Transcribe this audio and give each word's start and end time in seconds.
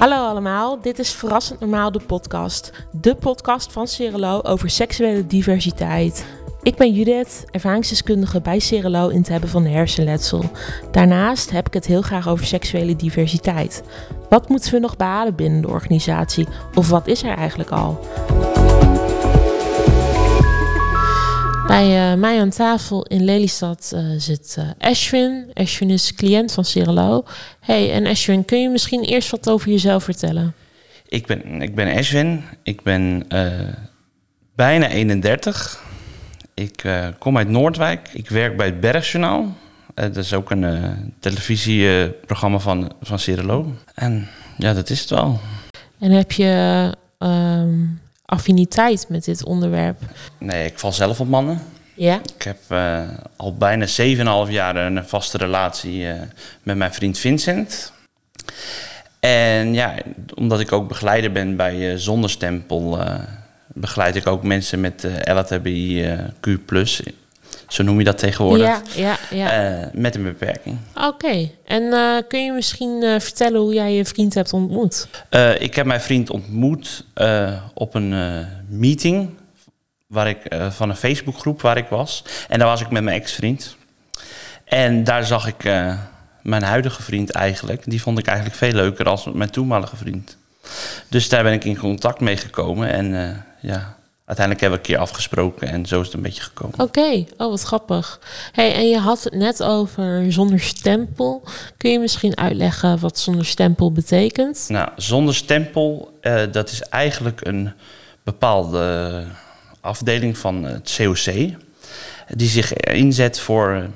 Hallo 0.00 0.26
allemaal, 0.26 0.80
dit 0.80 0.98
is 0.98 1.12
Verrassend 1.12 1.60
Normaal, 1.60 1.92
de 1.92 2.00
podcast. 2.06 2.72
De 2.90 3.14
podcast 3.14 3.72
van 3.72 3.86
Cerelo 3.86 4.40
over 4.42 4.70
seksuele 4.70 5.26
diversiteit. 5.26 6.26
Ik 6.62 6.76
ben 6.76 6.92
Judith, 6.92 7.44
ervaringsdeskundige 7.50 8.40
bij 8.40 8.58
Cerelo 8.58 9.08
in 9.08 9.18
het 9.18 9.28
hebben 9.28 9.48
van 9.48 9.64
hersenletsel. 9.64 10.44
Daarnaast 10.90 11.50
heb 11.50 11.66
ik 11.66 11.74
het 11.74 11.86
heel 11.86 12.02
graag 12.02 12.28
over 12.28 12.46
seksuele 12.46 12.96
diversiteit. 12.96 13.82
Wat 14.28 14.48
moeten 14.48 14.72
we 14.72 14.78
nog 14.78 14.96
behalen 14.96 15.34
binnen 15.34 15.62
de 15.62 15.68
organisatie? 15.68 16.46
Of 16.74 16.88
wat 16.88 17.06
is 17.06 17.22
er 17.22 17.36
eigenlijk 17.36 17.70
al? 17.70 18.00
Bij 21.66 22.12
uh, 22.12 22.18
mij 22.18 22.40
aan 22.40 22.50
tafel 22.50 23.04
in 23.04 23.24
Lelystad 23.24 23.92
uh, 23.94 24.00
zit 24.16 24.56
uh, 24.58 24.70
Ashwin. 24.78 25.50
Ashwin 25.54 25.90
is 25.90 26.14
cliënt 26.14 26.52
van 26.52 26.64
Cirelo. 26.64 27.24
Hey, 27.60 27.92
en 27.92 28.06
Ashwin, 28.06 28.44
kun 28.44 28.62
je 28.62 28.68
misschien 28.68 29.02
eerst 29.04 29.30
wat 29.30 29.50
over 29.50 29.70
jezelf 29.70 30.04
vertellen? 30.04 30.54
Ik 31.08 31.26
ben, 31.26 31.62
ik 31.62 31.74
ben 31.74 31.96
Ashwin. 31.96 32.42
Ik 32.62 32.82
ben 32.82 33.26
bijna 34.54 34.88
31. 34.88 35.82
Ik 36.54 36.84
kom 37.18 37.36
uit 37.36 37.48
Noordwijk. 37.48 38.08
Ik 38.12 38.28
werk 38.28 38.56
bij 38.56 38.66
het 38.66 38.80
Bergjournaal. 38.80 39.56
dat 39.94 40.16
is 40.16 40.34
ook 40.34 40.50
een 40.50 41.14
televisieprogramma 41.20 42.58
van, 42.58 42.92
van 43.02 43.18
Cirelo. 43.18 43.74
En 43.94 44.28
ja, 44.58 44.72
dat 44.72 44.90
is 44.90 45.00
het 45.00 45.10
wel. 45.10 45.40
En 45.98 46.10
heb 46.10 46.32
je... 46.32 46.94
Um 47.18 48.00
affiniteit 48.30 49.06
met 49.08 49.24
dit 49.24 49.44
onderwerp? 49.44 50.00
Nee, 50.38 50.66
ik 50.66 50.78
val 50.78 50.92
zelf 50.92 51.20
op 51.20 51.28
mannen. 51.28 51.62
Ja? 51.94 52.20
Ik 52.36 52.42
heb 52.42 52.58
uh, 52.68 53.08
al 53.36 53.54
bijna 53.54 53.86
7,5 54.46 54.52
jaar 54.52 54.76
een 54.76 55.04
vaste 55.04 55.38
relatie 55.38 56.00
uh, 56.00 56.12
met 56.62 56.76
mijn 56.76 56.94
vriend 56.94 57.18
Vincent. 57.18 57.92
En 59.20 59.74
ja, 59.74 59.94
omdat 60.34 60.60
ik 60.60 60.72
ook 60.72 60.88
begeleider 60.88 61.32
ben 61.32 61.56
bij 61.56 61.92
uh, 61.92 61.96
Zonderstempel, 61.96 62.98
begeleid 63.66 64.16
ik 64.16 64.26
ook 64.26 64.42
mensen 64.42 64.80
met 64.80 65.06
LHTBIQ+. 65.24 66.58
Zo 67.70 67.82
noem 67.82 67.98
je 67.98 68.04
dat 68.04 68.18
tegenwoordig. 68.18 68.66
Ja, 68.66 68.82
ja, 68.94 69.18
ja. 69.30 69.78
Uh, 69.80 69.86
met 69.92 70.14
een 70.14 70.22
beperking. 70.22 70.78
Oké. 70.94 71.50
En 71.64 71.82
uh, 71.82 72.16
kun 72.28 72.44
je 72.44 72.52
misschien 72.52 73.02
uh, 73.02 73.20
vertellen 73.20 73.60
hoe 73.60 73.74
jij 73.74 73.94
je 73.94 74.04
vriend 74.04 74.34
hebt 74.34 74.52
ontmoet? 74.52 75.08
ik 75.58 75.74
heb 75.74 75.86
mijn 75.86 76.00
vriend 76.00 76.30
ontmoet 76.30 77.04
op 77.74 77.94
een 77.94 78.44
meeting 78.68 79.30
waar 80.06 80.28
ik, 80.28 80.38
van 80.70 80.88
een 80.88 80.96
Facebookgroep 80.96 81.60
waar 81.60 81.76
ik 81.76 81.88
was. 81.88 82.24
En 82.48 82.58
daar 82.58 82.68
was 82.68 82.80
ik 82.80 82.90
met 82.90 83.02
mijn 83.02 83.20
ex-vriend. 83.20 83.76
En 84.64 85.04
daar 85.04 85.24
zag 85.24 85.46
ik 85.46 85.62
mijn 86.42 86.62
huidige 86.62 87.02
vriend 87.02 87.30
eigenlijk. 87.30 87.82
Die 87.84 88.02
vond 88.02 88.18
ik 88.18 88.26
eigenlijk 88.26 88.56
veel 88.56 88.72
leuker 88.72 89.06
als 89.06 89.26
mijn 89.32 89.50
toenmalige 89.50 89.96
vriend. 89.96 90.36
Dus 91.08 91.28
daar 91.28 91.42
ben 91.42 91.52
ik 91.52 91.64
in 91.64 91.78
contact 91.78 92.20
mee 92.20 92.36
gekomen. 92.36 92.92
En 92.92 93.44
ja, 93.60 93.96
uiteindelijk 94.30 94.60
hebben 94.60 94.80
we 94.80 94.88
een 94.88 94.94
keer 94.94 95.08
afgesproken 95.08 95.68
en 95.68 95.86
zo 95.86 96.00
is 96.00 96.06
het 96.06 96.14
een 96.14 96.22
beetje 96.22 96.42
gekomen. 96.42 96.80
Oké, 96.80 97.24
oh 97.36 97.50
wat 97.50 97.62
grappig. 97.62 98.20
Hey, 98.52 98.74
en 98.74 98.88
je 98.88 98.98
had 98.98 99.24
het 99.24 99.34
net 99.34 99.62
over 99.62 100.32
zonder 100.32 100.60
stempel. 100.60 101.42
Kun 101.76 101.90
je 101.90 101.98
misschien 101.98 102.36
uitleggen 102.36 102.98
wat 102.98 103.18
zonder 103.18 103.46
stempel 103.46 103.92
betekent? 103.92 104.66
Nou, 104.68 104.88
zonder 104.96 105.34
stempel, 105.34 106.18
uh, 106.22 106.42
dat 106.52 106.70
is 106.70 106.82
eigenlijk 106.82 107.46
een 107.46 107.72
bepaalde 108.22 109.24
afdeling 109.80 110.38
van 110.38 110.64
het 110.64 110.94
COC. 110.96 111.34
Die 112.28 112.48
zich 112.48 112.72
inzet 112.72 113.40
voor 113.40 113.86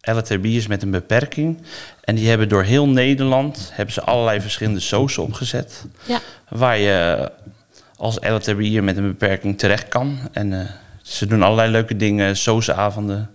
LHTB'ers 0.00 0.66
met 0.66 0.82
een 0.82 0.90
beperking. 0.90 1.62
En 2.00 2.14
die 2.14 2.28
hebben 2.28 2.48
door 2.48 2.62
heel 2.62 2.88
Nederland 2.88 3.70
hebben 3.72 3.94
ze 3.94 4.02
allerlei 4.02 4.40
verschillende 4.40 4.80
SOS 4.80 5.18
opgezet. 5.18 5.84
Ja. 6.06 6.20
Waar 6.48 6.78
je 6.78 7.30
als 7.96 8.18
LHTB'er 8.20 8.84
met 8.84 8.96
een 8.96 9.06
beperking 9.06 9.58
terecht 9.58 9.88
kan. 9.88 10.18
En 10.32 10.52
uh, 10.52 10.60
ze 11.02 11.26
doen 11.26 11.42
allerlei 11.42 11.70
leuke 11.70 11.96
dingen, 11.96 12.36
soosavonden. 12.36 13.30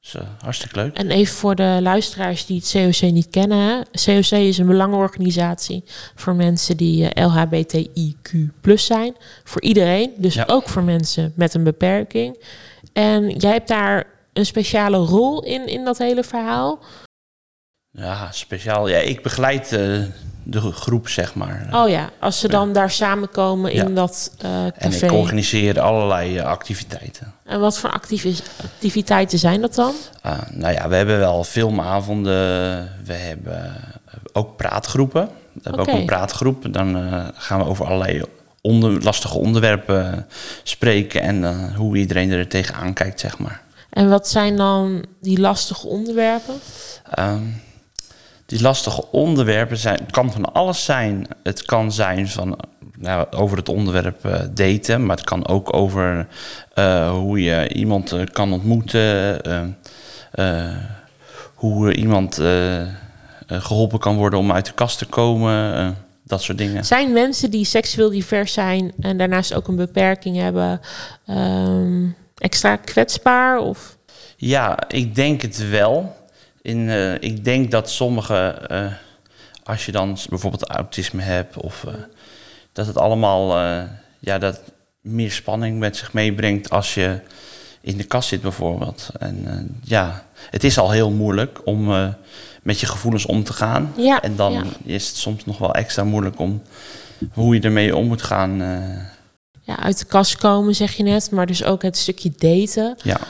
Dus 0.00 0.14
uh, 0.14 0.22
hartstikke 0.38 0.76
leuk. 0.76 0.96
En 0.96 1.10
even 1.10 1.34
voor 1.34 1.54
de 1.54 1.78
luisteraars 1.82 2.46
die 2.46 2.56
het 2.56 2.70
COC 2.72 3.10
niet 3.10 3.30
kennen. 3.30 3.86
COC 4.04 4.30
is 4.30 4.58
een 4.58 4.66
belangenorganisatie 4.66 5.84
voor 6.14 6.34
mensen 6.34 6.76
die 6.76 7.14
uh, 7.14 7.26
LHBTIQ 7.28 8.38
zijn. 8.74 9.16
Voor 9.44 9.62
iedereen, 9.62 10.12
dus 10.16 10.34
ja. 10.34 10.44
ook 10.46 10.68
voor 10.68 10.82
mensen 10.82 11.32
met 11.36 11.54
een 11.54 11.64
beperking. 11.64 12.42
En 12.92 13.30
jij 13.30 13.52
hebt 13.52 13.68
daar 13.68 14.06
een 14.32 14.46
speciale 14.46 14.96
rol 14.96 15.44
in, 15.44 15.66
in 15.66 15.84
dat 15.84 15.98
hele 15.98 16.24
verhaal. 16.24 16.78
Ja, 17.90 18.32
speciaal. 18.32 18.88
Ja, 18.88 18.98
ik 18.98 19.22
begeleid 19.22 19.72
uh, 19.72 20.02
de 20.50 20.60
groep, 20.60 21.08
zeg 21.08 21.34
maar. 21.34 21.68
Oh 21.72 21.88
ja, 21.88 22.10
als 22.20 22.40
ze 22.40 22.48
dan 22.48 22.72
daar 22.72 22.90
samenkomen 22.90 23.72
in 23.72 23.88
ja. 23.88 23.94
dat 23.94 24.32
uh, 24.36 24.40
café. 24.40 24.72
En 24.78 24.92
ik 24.92 25.12
organiseer 25.12 25.80
allerlei 25.80 26.36
uh, 26.36 26.44
activiteiten. 26.44 27.34
En 27.44 27.60
wat 27.60 27.78
voor 27.78 27.90
activiteiten 27.90 29.38
zijn 29.38 29.60
dat 29.60 29.74
dan? 29.74 29.94
Uh, 30.26 30.38
nou 30.50 30.74
ja, 30.74 30.88
we 30.88 30.94
hebben 30.94 31.18
wel 31.18 31.44
filmavonden. 31.44 32.32
We 33.04 33.12
hebben 33.12 33.72
ook 34.32 34.56
praatgroepen. 34.56 35.28
We 35.52 35.60
hebben 35.62 35.80
ook 35.80 35.94
een 35.94 36.04
praatgroep. 36.04 36.72
Dan 36.72 36.94
gaan 37.34 37.58
we 37.58 37.64
over 37.66 37.86
allerlei 37.86 38.22
onder, 38.60 39.02
lastige 39.02 39.38
onderwerpen 39.38 40.26
spreken... 40.62 41.20
en 41.20 41.72
hoe 41.74 41.96
iedereen 41.96 42.30
er 42.30 42.48
tegenaan 42.48 42.92
kijkt, 42.92 43.20
zeg 43.20 43.38
maar. 43.38 43.62
En 43.90 44.08
wat 44.08 44.28
zijn 44.28 44.56
dan 44.56 45.04
die 45.20 45.40
lastige 45.40 45.86
onderwerpen? 45.86 46.54
Um, 47.18 47.60
die 48.48 48.60
lastige 48.60 49.10
onderwerpen 49.10 49.76
zijn, 49.76 49.98
het 49.98 50.10
kan 50.10 50.32
van 50.32 50.52
alles 50.52 50.84
zijn. 50.84 51.26
Het 51.42 51.62
kan 51.64 51.92
zijn 51.92 52.28
van, 52.28 52.58
nou, 52.98 53.26
over 53.30 53.56
het 53.56 53.68
onderwerp 53.68 54.26
uh, 54.26 54.40
daten, 54.54 55.06
maar 55.06 55.16
het 55.16 55.24
kan 55.24 55.48
ook 55.48 55.74
over 55.74 56.26
uh, 56.74 57.10
hoe 57.10 57.42
je 57.42 57.68
iemand 57.74 58.12
uh, 58.12 58.24
kan 58.32 58.52
ontmoeten, 58.52 59.40
hoe 61.54 61.94
iemand 61.94 62.40
geholpen 63.46 63.98
kan 63.98 64.16
worden 64.16 64.38
om 64.38 64.52
uit 64.52 64.66
de 64.66 64.72
kast 64.72 64.98
te 64.98 65.06
komen, 65.06 65.96
dat 66.24 66.42
soort 66.42 66.58
dingen. 66.58 66.84
Zijn 66.84 67.12
mensen 67.12 67.50
die 67.50 67.64
seksueel 67.64 68.10
divers 68.10 68.52
zijn 68.52 68.92
en 69.00 69.16
daarnaast 69.16 69.54
ook 69.54 69.68
een 69.68 69.76
beperking 69.76 70.36
hebben, 70.36 70.80
um, 71.26 72.16
extra 72.38 72.76
kwetsbaar? 72.76 73.58
Of? 73.58 73.96
Ja, 74.36 74.78
ik 74.88 75.14
denk 75.14 75.42
het 75.42 75.68
wel. 75.70 76.16
In, 76.62 76.78
uh, 76.78 77.14
ik 77.14 77.44
denk 77.44 77.70
dat 77.70 77.90
sommige, 77.90 78.68
uh, 78.70 78.92
als 79.62 79.86
je 79.86 79.92
dan 79.92 80.18
bijvoorbeeld 80.28 80.68
autisme 80.68 81.22
hebt, 81.22 81.56
of 81.56 81.84
uh, 81.88 81.94
dat 82.72 82.86
het 82.86 82.96
allemaal 82.96 83.58
ja, 84.18 84.38
dat 84.38 84.60
meer 85.00 85.30
spanning 85.30 85.78
met 85.78 85.96
zich 85.96 86.12
meebrengt 86.12 86.70
als 86.70 86.94
je 86.94 87.20
in 87.80 87.96
de 87.96 88.04
kast 88.04 88.28
zit 88.28 88.40
bijvoorbeeld. 88.40 89.08
En 89.18 89.66
ja, 89.82 90.24
het 90.50 90.64
is 90.64 90.78
al 90.78 90.90
heel 90.90 91.10
moeilijk 91.10 91.60
om 91.64 91.86
met 92.62 92.80
je 92.80 92.86
gevoelens 92.86 93.26
om 93.26 93.44
te 93.44 93.52
gaan. 93.52 93.92
Ja, 93.96 94.22
en 94.22 94.36
dan 94.36 94.52
ja. 94.52 94.64
is 94.84 95.08
het 95.08 95.16
soms 95.16 95.44
nog 95.44 95.58
wel 95.58 95.74
extra 95.74 96.04
moeilijk 96.04 96.38
om 96.38 96.62
hoe 97.32 97.54
je 97.54 97.60
ermee 97.60 97.96
om 97.96 98.06
moet 98.06 98.22
gaan 98.22 98.60
ja, 99.68 99.78
uit 99.78 99.98
de 99.98 100.04
kast 100.04 100.36
komen, 100.36 100.74
zeg 100.74 100.92
je 100.92 101.02
net, 101.02 101.30
maar 101.30 101.46
dus 101.46 101.64
ook 101.64 101.82
het 101.82 101.96
stukje 101.96 102.30
daten. 102.36 102.96
Ja. 103.02 103.20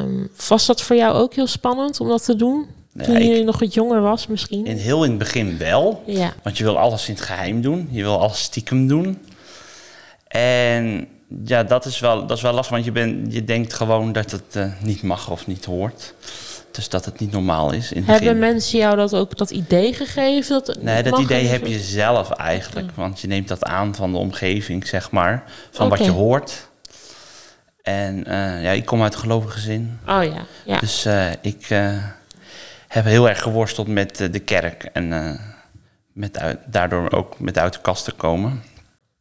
Um, 0.00 0.30
was 0.48 0.66
dat 0.66 0.82
voor 0.82 0.96
jou 0.96 1.14
ook 1.14 1.34
heel 1.34 1.46
spannend 1.46 2.00
om 2.00 2.08
dat 2.08 2.24
te 2.24 2.36
doen? 2.36 2.66
Toen 3.02 3.22
je 3.22 3.44
nog 3.44 3.58
wat 3.58 3.74
jonger 3.74 4.00
was 4.00 4.26
misschien? 4.26 4.66
In 4.66 4.76
heel 4.76 5.04
in 5.04 5.10
het 5.10 5.18
begin 5.18 5.58
wel. 5.58 6.02
Ja. 6.06 6.32
Want 6.42 6.58
je 6.58 6.64
wil 6.64 6.78
alles 6.78 7.08
in 7.08 7.14
het 7.14 7.22
geheim 7.22 7.62
doen. 7.62 7.88
Je 7.90 8.02
wil 8.02 8.20
alles 8.20 8.42
stiekem 8.42 8.88
doen. 8.88 9.18
En 10.28 11.08
ja, 11.44 11.62
dat 11.62 11.84
is 11.84 12.00
wel, 12.00 12.26
dat 12.26 12.36
is 12.36 12.42
wel 12.42 12.52
lastig, 12.52 12.72
want 12.72 12.84
je, 12.84 12.92
bent 12.92 13.32
je 13.32 13.44
denkt 13.44 13.74
gewoon 13.74 14.12
dat 14.12 14.30
het 14.30 14.56
eh, 14.56 14.72
niet 14.82 15.02
mag 15.02 15.30
of 15.30 15.46
niet 15.46 15.64
hoort. 15.64 16.14
Dus 16.70 16.88
dat 16.88 17.04
het 17.04 17.20
niet 17.20 17.32
normaal 17.32 17.72
is 17.72 17.92
in 17.92 18.04
Hebben 18.04 18.24
begin. 18.24 18.38
mensen 18.38 18.78
jou 18.78 18.96
dat 18.96 19.14
ook 19.14 19.36
dat 19.36 19.50
idee 19.50 19.92
gegeven? 19.92 20.62
Dat 20.64 20.82
Nee, 20.82 21.02
dat 21.02 21.18
idee 21.18 21.46
heb 21.46 21.66
je 21.66 21.78
zelf 21.78 22.30
eigenlijk. 22.30 22.90
Want 22.94 23.20
je 23.20 23.26
neemt 23.26 23.48
dat 23.48 23.64
aan 23.64 23.94
van 23.94 24.12
de 24.12 24.18
omgeving, 24.18 24.86
zeg 24.86 25.10
maar. 25.10 25.44
Van 25.70 25.88
wat 25.88 26.04
je 26.04 26.10
hoort. 26.10 26.68
En 27.82 28.26
eh, 28.26 28.62
ja, 28.62 28.70
ik 28.70 28.84
kom 28.84 29.02
uit 29.02 29.14
een 29.14 29.20
gelovig 29.20 29.52
gezin. 29.52 29.98
Oh 30.08 30.24
ja, 30.24 30.44
ja. 30.64 30.78
Dus 30.78 31.04
eh, 31.04 31.30
ik 31.40 31.66
eh, 31.68 32.04
heb 32.88 33.04
heel 33.04 33.28
erg 33.28 33.42
geworsteld 33.42 33.88
met 33.88 34.16
de 34.16 34.38
kerk. 34.38 34.84
En 34.92 35.38
met 36.12 36.38
uit, 36.38 36.58
daardoor 36.66 37.12
ook 37.12 37.38
met 37.38 37.58
uit 37.58 37.72
de 37.72 37.80
kast 37.80 38.04
te 38.04 38.12
komen. 38.12 38.62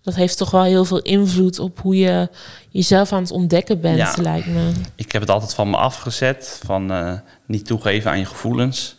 Dat 0.02 0.16
heeft 0.16 0.38
toch 0.38 0.52
wel 0.52 0.64
heel 0.64 0.86
veel 0.86 1.00
invloed 1.02 1.60
op 1.60 1.80
hoe 1.80 1.98
je 1.98 2.30
jezelf 2.70 3.14
aan 3.14 3.22
het 3.22 3.32
ontdekken 3.32 3.82
bent, 3.82 3.98
Ja. 3.98 4.14
lijkt 4.22 4.48
me. 4.48 4.72
Ik 4.96 5.12
heb 5.12 5.22
het 5.22 5.32
altijd 5.32 5.54
van 5.54 5.70
me 5.70 5.78
afgezet. 5.78 6.60
Van 6.66 6.92
eh, 6.92 7.14
niet 7.46 7.66
toegeven 7.66 8.12
aan 8.12 8.20
je 8.20 8.26
gevoelens. 8.26 8.96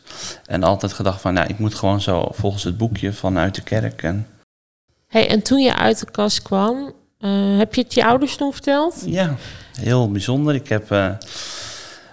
En 0.47 0.63
altijd 0.63 0.93
gedacht 0.93 1.21
van, 1.21 1.35
nou, 1.35 1.49
ik 1.49 1.59
moet 1.59 1.75
gewoon 1.75 2.01
zo 2.01 2.29
volgens 2.31 2.65
het 2.65 2.77
boekje 2.77 3.13
vanuit 3.13 3.55
de 3.55 3.63
kerk. 3.63 4.03
En 4.03 4.27
Hey, 5.07 5.29
en 5.29 5.43
toen 5.43 5.59
je 5.63 5.77
uit 5.77 5.99
de 6.01 6.11
kast 6.11 6.43
kwam, 6.43 6.93
eh, 7.19 7.59
heb 7.59 7.75
je 7.75 7.83
het 7.83 7.95
je 7.95 8.05
ouders 8.05 8.37
toen 8.37 8.53
verteld? 8.53 9.03
ja, 9.07 9.37
heel 9.79 10.11
bijzonder. 10.11 10.55
Ik 10.55 10.69
heb 10.69 10.91
eh, 10.91 11.11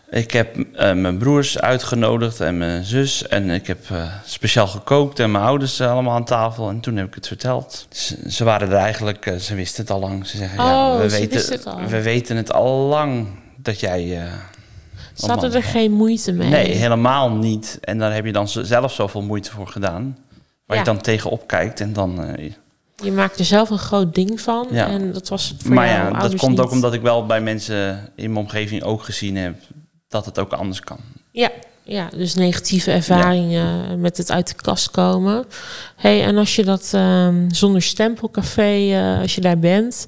Ik 0.10 0.32
heb 0.32 0.58
eh, 0.74 0.94
mijn 0.94 1.18
broers 1.18 1.60
uitgenodigd 1.60 2.40
en 2.40 2.58
mijn 2.58 2.84
zus. 2.84 3.28
En 3.28 3.50
ik 3.50 3.68
heb 3.68 3.90
eh, 3.92 4.04
speciaal 4.26 4.68
gekookt 4.68 5.20
en 5.20 5.32
mijn 5.32 5.44
ouders 5.44 5.80
eh, 5.80 5.92
allemaal 5.92 6.14
aan 6.14 6.26
tafel. 6.26 6.70
En 6.70 6.80
toen 6.80 6.96
heb 6.96 7.08
ik 7.08 7.14
het 7.16 7.28
verteld. 7.28 7.88
Ze, 7.90 8.18
ze 8.32 8.44
waren 8.44 8.68
er 8.70 8.76
eigenlijk, 8.76 9.34
ze 9.40 9.56
wisten 9.56 9.82
het 9.82 9.92
al 9.92 10.00
lang. 10.00 10.28
Ze 10.28 10.38
zeggen, 10.38 10.64
ja, 10.64 10.94
Oh, 10.94 11.00
we 11.02 11.10
ze 11.10 11.18
weten, 11.18 11.32
wisten 11.34 11.56
het 11.56 11.66
al. 11.66 11.82
we 11.86 12.02
weten 12.02 12.38
het 12.38 12.54
al 12.54 12.78
lang 12.88 13.28
dat 13.58 13.80
jij... 13.80 14.22
Ze 15.14 15.28
hadden 15.28 15.54
er 15.54 15.64
geen 15.64 15.92
moeite 15.92 16.32
mee. 16.32 16.50
Nee, 16.50 16.72
helemaal 16.72 17.32
niet. 17.32 17.78
En 17.82 17.98
daar 17.98 18.14
heb 18.14 18.26
je 18.26 18.32
dan 18.32 18.48
zelf 18.48 18.94
zoveel 18.94 19.22
moeite 19.22 19.52
voor 19.52 19.68
gedaan. 19.68 20.18
Waar 20.66 20.78
Ja. 20.78 20.84
je 20.84 20.90
dan 20.90 21.02
tegenop 21.02 21.48
kijkt 21.48 21.80
en 21.80 21.94
dan... 21.94 22.38
Je 23.04 23.12
maakt 23.12 23.40
er 23.40 23.46
zelf 23.46 23.70
een 23.70 23.78
groot 23.78 24.16
ding 24.16 24.42
van. 24.42 24.68
Ja. 24.72 24.88
En 24.88 25.12
dat 25.12 25.30
was 25.30 25.56
voor 25.60 25.74
maar 25.74 25.88
ja, 25.88 26.12
dat 26.12 26.36
komt 26.36 26.52
niet. 26.52 26.60
ook 26.60 26.72
omdat 26.72 26.94
ik 26.94 27.02
wel 27.02 27.26
bij 27.26 27.42
mensen 27.42 28.10
in 28.16 28.34
mijn 28.34 28.46
omgeving 28.46 28.84
ook 28.84 29.04
gezien 29.04 29.36
heb... 29.38 29.56
dat 30.08 30.26
het 30.26 30.40
ook 30.40 30.54
anders 30.54 30.80
kan. 30.80 30.98
Ja, 31.32 31.50
ja, 31.84 32.10
dus 32.16 32.34
negatieve 32.36 32.92
ervaringen 32.92 34.00
met 34.00 34.18
het 34.18 34.32
uit 34.32 34.48
de 34.48 34.56
kast 34.56 34.92
komen. 34.92 35.46
Hey, 35.96 36.24
en 36.24 36.38
als 36.38 36.56
je 36.56 36.64
dat 36.64 36.92
ehm, 36.94 37.50
zonder 37.50 37.82
stempelcafé, 37.82 38.92
eh, 38.92 39.22
als 39.22 39.36
je 39.36 39.42
daar 39.42 39.60
bent, 39.60 40.08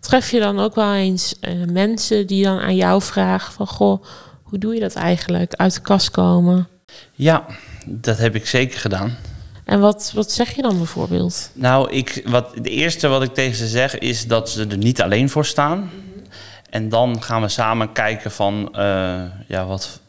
tref 0.00 0.30
je 0.30 0.40
dan 0.40 0.60
ook 0.60 0.74
wel 0.74 0.94
eens 0.94 1.34
eh, 1.40 1.52
mensen 1.72 2.26
die 2.26 2.44
dan 2.44 2.58
aan 2.60 2.76
jou 2.76 3.02
vragen 3.02 3.52
van, 3.52 3.66
goh, 3.66 4.04
hoe 4.42 4.58
doe 4.58 4.74
je 4.74 4.80
dat 4.80 4.94
eigenlijk, 4.94 5.54
uit 5.54 5.74
de 5.74 5.80
kast 5.80 6.10
komen? 6.10 6.68
Ja, 7.14 7.46
dat 7.86 8.18
heb 8.18 8.34
ik 8.34 8.46
zeker 8.46 8.78
gedaan. 8.78 9.16
En 9.64 9.80
wat, 9.80 10.12
wat 10.14 10.32
zeg 10.32 10.54
je 10.56 10.62
dan 10.62 10.76
bijvoorbeeld? 10.76 11.50
Nou, 11.54 11.90
ik, 11.90 12.22
wat, 12.24 12.54
het 12.54 12.66
eerste 12.66 13.08
wat 13.08 13.22
ik 13.22 13.34
tegen 13.34 13.56
ze 13.56 13.66
zeg 13.66 13.98
is 13.98 14.26
dat 14.26 14.50
ze 14.50 14.66
er 14.66 14.76
niet 14.76 15.02
alleen 15.02 15.28
voor 15.28 15.46
staan. 15.46 15.90
En 16.70 16.88
dan 16.88 17.22
gaan 17.22 17.42
we 17.42 17.48
samen 17.48 17.92
kijken 17.92 18.30
van, 18.30 18.74
eh, 18.74 19.22
ja, 19.48 19.66
wat, 19.66 20.00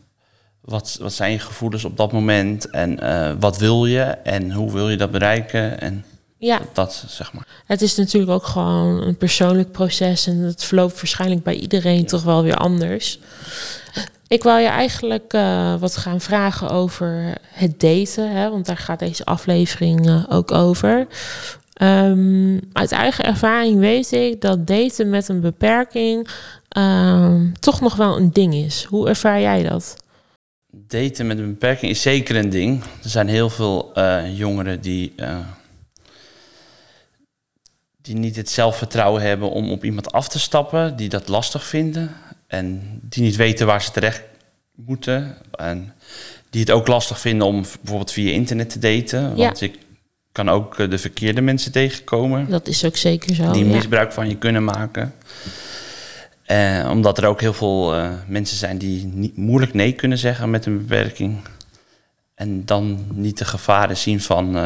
wat, 0.62 0.98
wat 1.02 1.14
zijn 1.14 1.32
je 1.32 1.40
gevoelens 1.40 1.86
op 1.86 1.98
dat 1.98 2.12
moment? 2.12 2.70
En 2.70 3.00
eh, 3.00 3.34
wat 3.40 3.58
wil 3.58 3.86
je? 3.86 4.02
En 4.04 4.52
hoe 4.52 4.72
wil 4.72 4.90
je 4.90 4.98
dat 4.98 5.12
bereiken? 5.12 5.82
En 5.82 6.06
Ja, 6.38 6.60
dat, 6.74 7.04
zeg 7.08 7.34
maar. 7.34 7.48
het 7.66 7.82
is 7.82 7.96
natuurlijk 7.96 8.32
ook 8.32 8.46
gewoon 8.46 9.02
een 9.02 9.18
persoonlijk 9.18 9.72
proces 9.72 10.28
en 10.28 10.38
het 10.38 10.64
verloopt 10.64 10.96
waarschijnlijk 10.96 11.44
bij 11.44 11.56
iedereen 11.56 12.06
toch 12.06 12.24
wel 12.24 12.44
weer 12.44 12.58
anders. 12.58 13.20
Ik 14.28 14.44
wil 14.44 14.58
je 14.58 14.68
eigenlijk 14.68 15.34
eh, 15.34 15.76
wat 15.80 15.98
gaan 15.98 16.22
vragen 16.22 16.70
over 16.70 17.38
het 17.48 17.80
daten, 17.80 18.32
hè, 18.32 18.50
want 18.50 18.66
daar 18.66 18.78
gaat 18.78 19.00
deze 19.00 19.26
aflevering 19.26 20.26
ook 20.30 20.52
over. 20.52 21.08
Ehm, 21.82 22.60
uit 22.74 22.92
eigen 22.92 23.26
ervaring 23.26 23.80
weet 23.80 24.12
ik 24.12 24.42
dat 24.42 24.68
daten 24.68 25.10
met 25.10 25.28
een 25.28 25.42
beperking 25.42 26.28
ehm, 26.68 27.52
toch 27.60 27.82
nog 27.82 27.96
wel 27.96 28.18
een 28.18 28.32
ding 28.32 28.54
is. 28.54 28.84
Hoe 28.84 29.08
ervaar 29.08 29.42
jij 29.42 29.64
dat? 29.64 29.96
Daten 30.72 31.28
met 31.28 31.38
een 31.38 31.50
beperking 31.50 31.92
is 31.92 32.02
zeker 32.02 32.36
een 32.36 32.50
ding. 32.50 32.84
Er 33.04 33.10
zijn 33.10 33.28
heel 33.28 33.50
veel 33.50 33.94
eh, 33.94 34.38
jongeren 34.38 34.82
die, 34.82 35.14
eh, 35.16 35.38
die 38.02 38.16
niet 38.16 38.36
het 38.36 38.50
zelfvertrouwen 38.50 39.22
hebben 39.22 39.50
om 39.52 39.72
op 39.72 39.84
iemand 39.84 40.12
af 40.12 40.28
te 40.28 40.40
stappen, 40.40 40.96
die 40.96 41.10
dat 41.10 41.28
lastig 41.28 41.66
vinden 41.66 42.16
en 42.48 42.82
die 43.02 43.24
niet 43.24 43.36
weten 43.36 43.66
waar 43.66 43.82
ze 43.82 43.92
terecht 43.92 44.24
moeten. 44.76 45.38
En 45.52 45.94
die 46.50 46.62
het 46.62 46.72
ook 46.72 46.88
lastig 46.88 47.20
vinden 47.20 47.48
om 47.48 47.62
bijvoorbeeld 47.62 48.12
via 48.12 48.32
internet 48.32 48.70
te 48.70 48.80
daten. 48.80 49.36
Want 49.36 49.60
je 49.60 49.72
kan 50.32 50.50
ook 50.50 50.80
eh, 50.80 50.90
de 50.90 50.98
verkeerde 50.98 51.42
mensen 51.42 51.72
tegenkomen 51.72 52.50
Dat 52.50 52.68
is 52.68 52.86
ook 52.86 52.98
zeker 52.98 53.36
zo. 53.36 53.52
die 53.52 53.66
ja. 53.66 53.74
misbruik 53.76 54.12
van 54.12 54.30
je 54.30 54.38
kunnen 54.38 54.64
maken. 54.64 55.14
Eh, 56.46 56.88
omdat 56.92 57.18
er 57.18 57.26
ook 57.26 57.42
heel 57.42 57.54
veel 57.54 57.96
eh, 57.96 58.10
mensen 58.28 58.58
zijn 58.58 58.78
die 58.78 59.06
niet, 59.06 59.38
moeilijk 59.38 59.74
nee 59.74 59.92
kunnen 59.92 60.18
zeggen 60.18 60.50
met 60.50 60.66
een 60.66 60.78
beperking. 60.78 61.38
En 62.36 62.66
dan 62.66 63.06
niet 63.14 63.38
de 63.38 63.46
gevaren 63.46 63.98
zien 63.98 64.22
van 64.22 64.58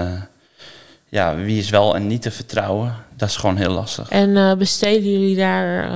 ja, 1.09 1.35
wie 1.35 1.59
is 1.59 1.69
wel 1.69 1.95
en 1.95 2.07
niet 2.07 2.21
te 2.21 2.31
vertrouwen. 2.31 2.95
Dat 3.15 3.29
is 3.29 3.35
gewoon 3.35 3.57
heel 3.57 3.71
lastig. 3.71 4.09
En 4.09 4.57
besteden 4.57 5.11
jullie 5.11 5.35
daar 5.35 5.89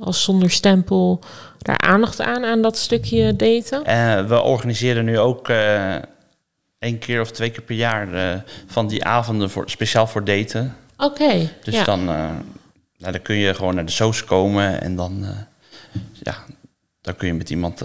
als 0.00 0.22
zonder 0.22 0.50
stempel 0.50 1.20
daar 1.58 1.78
aandacht 1.78 2.20
aan, 2.20 2.44
aan 2.44 2.62
dat 2.62 2.78
stukje 2.78 3.36
daten? 3.36 3.82
We 4.28 4.42
organiseren 4.42 5.04
nu 5.04 5.18
ook 5.18 5.48
één 6.80 6.98
keer 6.98 7.20
of 7.20 7.30
twee 7.30 7.50
keer 7.50 7.62
per 7.62 7.74
jaar 7.76 8.14
eh, 8.14 8.40
van 8.66 8.86
die 8.88 9.04
avonden 9.04 9.50
voor, 9.50 9.70
speciaal 9.70 10.06
voor 10.06 10.24
daten. 10.24 10.76
Oké, 10.96 11.50
Dus 11.64 11.74
ja. 11.74 11.84
dan, 11.84 12.00
eh, 12.00 12.06
nou, 12.98 13.12
dan 13.12 13.22
kun 13.22 13.36
je 13.36 13.54
gewoon 13.54 13.74
naar 13.74 13.84
de 13.86 13.92
soos 13.92 14.24
komen 14.24 14.80
en 14.80 14.96
dan, 14.96 15.24
eh, 15.24 16.00
ja, 16.22 16.36
dan 17.00 17.16
kun 17.16 17.26
je 17.26 17.34
met 17.34 17.50
iemand 17.50 17.78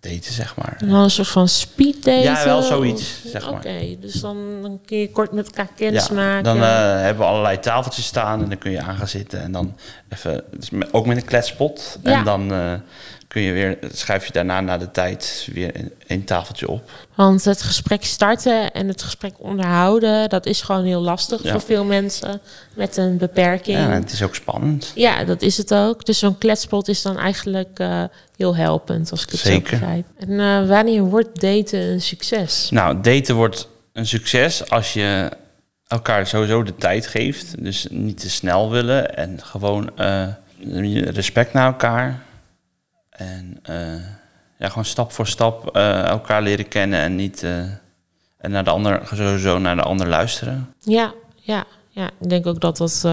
daten, 0.00 0.32
zeg 0.32 0.56
maar. 0.56 0.76
En 0.78 0.88
dan 0.88 1.00
een 1.02 1.10
soort 1.10 1.28
van 1.28 1.48
speed 1.48 1.94
daten? 2.04 2.22
Ja, 2.22 2.44
wel 2.44 2.62
zoiets, 2.62 3.22
zeg 3.26 3.44
maar. 3.50 3.60
Oké, 3.60 3.96
dus 4.00 4.20
dan, 4.20 4.62
dan 4.62 4.80
kun 4.84 4.98
je 4.98 5.10
kort 5.10 5.32
met 5.32 5.46
elkaar 5.46 5.68
kennis 5.76 6.06
Ja, 6.06 6.14
maken. 6.14 6.44
dan 6.44 6.60
hebben 6.60 7.22
we 7.22 7.28
allerlei 7.30 7.58
tafeltjes 7.58 8.06
staan 8.06 8.42
en 8.42 8.48
dan 8.48 8.58
kun 8.58 8.70
je 8.70 8.80
aan 8.80 8.96
gaan 8.96 9.08
zitten 9.08 9.42
en 9.42 9.52
dan 9.52 9.76
even, 10.08 10.44
dus 10.56 10.70
ook 10.90 11.06
met 11.06 11.16
een 11.16 11.24
kletspot. 11.24 11.98
Ja. 12.02 12.18
En 12.18 12.24
dan 12.24 12.52
kun 13.30 13.42
je 13.42 13.52
weer, 13.52 13.78
schuif 13.92 14.26
je 14.26 14.32
daarna 14.32 14.60
na 14.60 14.78
de 14.78 14.90
tijd 14.90 15.48
weer 15.52 15.72
een, 16.06 16.24
tafeltje 16.24 16.68
op. 16.68 16.90
Want 17.14 17.44
het 17.44 17.62
gesprek 17.62 18.04
starten 18.04 18.72
en 18.72 18.88
het 18.88 19.02
gesprek 19.02 19.34
onderhouden, 19.38 20.28
dat 20.28 20.46
is 20.46 20.62
gewoon 20.62 20.84
heel 20.84 21.00
lastig 21.00 21.42
Ja. 21.42 21.50
voor 21.52 21.60
veel 21.60 21.84
mensen 21.84 22.40
met 22.74 22.96
een 22.96 23.16
beperking. 23.16 23.76
Ja, 23.76 23.82
Ja, 23.82 23.90
en 23.92 24.00
het 24.02 24.12
is 24.12 24.22
ook 24.22 24.34
spannend. 24.34 24.92
dat 25.26 25.42
is 25.42 25.56
het 25.56 25.74
ook. 25.74 26.04
Dus 26.04 26.18
zo'n 26.18 26.38
kletspot 26.38 26.88
is 26.88 27.02
dan 27.02 27.18
eigenlijk 27.18 27.78
eh, 27.78 28.04
heel 28.36 28.56
helpend, 28.56 29.10
als 29.10 29.22
ik 29.22 29.30
het 29.30 29.40
Zeker. 29.40 29.68
zo 29.68 29.78
begrijp. 29.78 30.06
En 30.18 30.40
eh, 30.40 30.68
wanneer 30.68 31.02
wordt 31.02 31.40
daten 31.40 31.80
een 31.80 32.00
succes? 32.00 32.70
Nou, 32.70 33.00
daten 33.00 33.34
wordt 33.34 33.68
een 33.92 34.06
succes 34.06 34.70
als 34.70 34.92
je 34.92 35.30
elkaar 35.86 36.26
sowieso 36.26 36.62
de 36.62 36.76
tijd 36.76 37.06
geeft. 37.06 37.64
Dus 37.64 37.86
niet 37.90 38.20
te 38.20 38.30
snel 38.30 38.70
willen 38.70 39.16
en 39.16 39.38
gewoon 39.42 39.90
eh, 39.96 40.26
respect 41.10 41.52
naar 41.52 41.66
elkaar. 41.66 42.28
En 43.20 43.58
eh, 43.62 44.04
ja, 44.58 44.68
gewoon 44.68 44.84
stap 44.84 45.12
voor 45.12 45.26
stap 45.26 45.76
eh, 45.76 46.04
elkaar 46.04 46.42
leren 46.42 46.68
kennen 46.68 47.00
en 47.00 47.14
niet 47.14 47.42
eh, 47.42 47.58
en 48.38 48.50
naar 48.50 48.64
de 48.64 48.70
ander, 48.70 49.00
sowieso 49.04 49.58
naar 49.58 49.76
de 49.76 49.82
ander 49.82 50.08
luisteren. 50.08 50.74
Ja, 50.78 51.12
ja, 51.36 51.64
ja. 51.88 52.10
Ik 52.20 52.28
denk 52.28 52.46
ook 52.46 52.60
dat 52.60 52.76
dat 52.76 53.06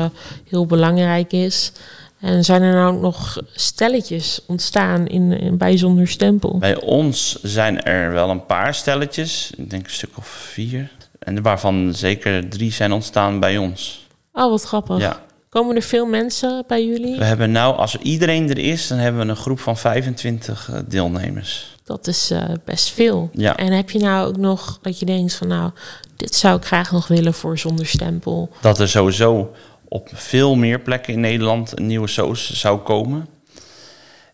heel 0.49 0.65
belangrijk 0.65 1.31
is. 1.31 1.71
En 2.19 2.43
zijn 2.43 2.61
er 2.61 2.73
nou 2.73 2.95
ook 2.95 3.01
nog 3.01 3.37
stelletjes 3.51 4.41
ontstaan 4.47 5.07
in, 5.07 5.31
in 5.31 5.57
bij 5.57 5.77
zonder 5.77 6.07
stempel? 6.07 6.57
Bij 6.57 6.81
ons 6.81 7.41
zijn 7.41 7.83
er 7.83 8.11
wel 8.13 8.29
een 8.29 8.45
paar 8.45 8.73
stelletjes, 8.73 9.51
ik 9.57 9.69
denk 9.69 9.85
een 9.85 9.91
stuk 9.91 10.17
of 10.17 10.27
vier. 10.27 10.91
En 11.19 11.41
waarvan 11.41 11.93
zeker 11.93 12.49
drie 12.49 12.71
zijn 12.71 12.91
ontstaan 12.91 13.39
bij 13.39 13.57
ons. 13.57 14.07
Oh, 14.33 14.49
wat 14.49 14.63
grappig. 14.63 14.99
Ja. 14.99 15.25
Komen 15.57 15.75
er 15.75 15.81
veel 15.81 16.05
mensen 16.05 16.63
bij 16.67 16.85
jullie? 16.85 17.17
We 17.17 17.23
hebben 17.23 17.51
nou, 17.51 17.77
als 17.77 17.93
er 17.93 18.01
iedereen 18.01 18.49
er 18.49 18.57
is, 18.57 18.87
dan 18.87 18.97
hebben 18.97 19.21
we 19.21 19.27
een 19.27 19.35
groep 19.35 19.59
van 19.59 19.77
25 19.77 20.69
eh, 20.69 20.79
deelnemers. 20.87 21.75
Dat 21.83 22.07
is 22.07 22.31
eh, 22.31 22.43
best 22.65 22.89
veel. 22.89 23.29
Ja. 23.33 23.55
En 23.55 23.71
heb 23.71 23.89
je 23.89 23.99
nou 23.99 24.27
ook 24.27 24.37
nog 24.37 24.79
dat 24.81 24.99
je 24.99 25.05
denkt 25.05 25.33
van 25.33 25.47
nou, 25.47 25.71
dit 26.15 26.35
zou 26.35 26.57
ik 26.57 26.65
graag 26.65 26.91
nog 26.91 27.07
willen 27.07 27.33
voor 27.33 27.57
zonder 27.57 27.85
stempel? 27.85 28.49
Dat 28.61 28.79
er 28.79 28.89
sowieso 28.89 29.53
op 29.87 30.09
veel 30.13 30.55
meer 30.55 30.79
plekken 30.79 31.13
in 31.13 31.19
Nederland 31.19 31.79
een 31.79 31.87
nieuwe 31.87 32.07
soos 32.07 32.59
zou 32.59 32.79
komen. 32.79 33.27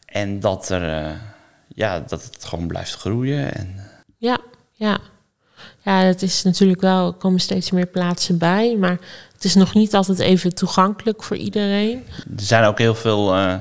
En 0.06 0.40
dat, 0.40 0.70
er, 0.70 1.04
eh, 1.04 1.12
ja, 1.68 2.00
dat 2.00 2.24
het 2.24 2.46
gewoon 2.46 2.68
blijft 2.68 2.96
groeien. 2.96 3.54
En, 3.54 3.76
Ja, 4.18 4.38
ja. 4.72 5.00
Ja, 5.84 6.00
het 6.00 6.22
is 6.22 6.44
natuurlijk 6.44 6.82
wel, 6.82 7.08
er 7.08 7.14
komen 7.14 7.40
steeds 7.40 7.72
meer 7.72 7.88
plaatsen 7.88 8.38
bij, 8.38 8.76
maar 8.78 9.00
het 9.44 9.52
is 9.52 9.58
nog 9.58 9.74
niet 9.74 9.94
altijd 9.94 10.20
even 10.20 10.56
toegankelijk 10.56 11.24
voor 11.24 11.38
iedereen. 11.38 12.04
er 12.38 12.44
zijn 12.44 12.64
ook 12.66 12.78
heel 12.78 12.96
veel 12.96 13.34
eh, 13.36 13.56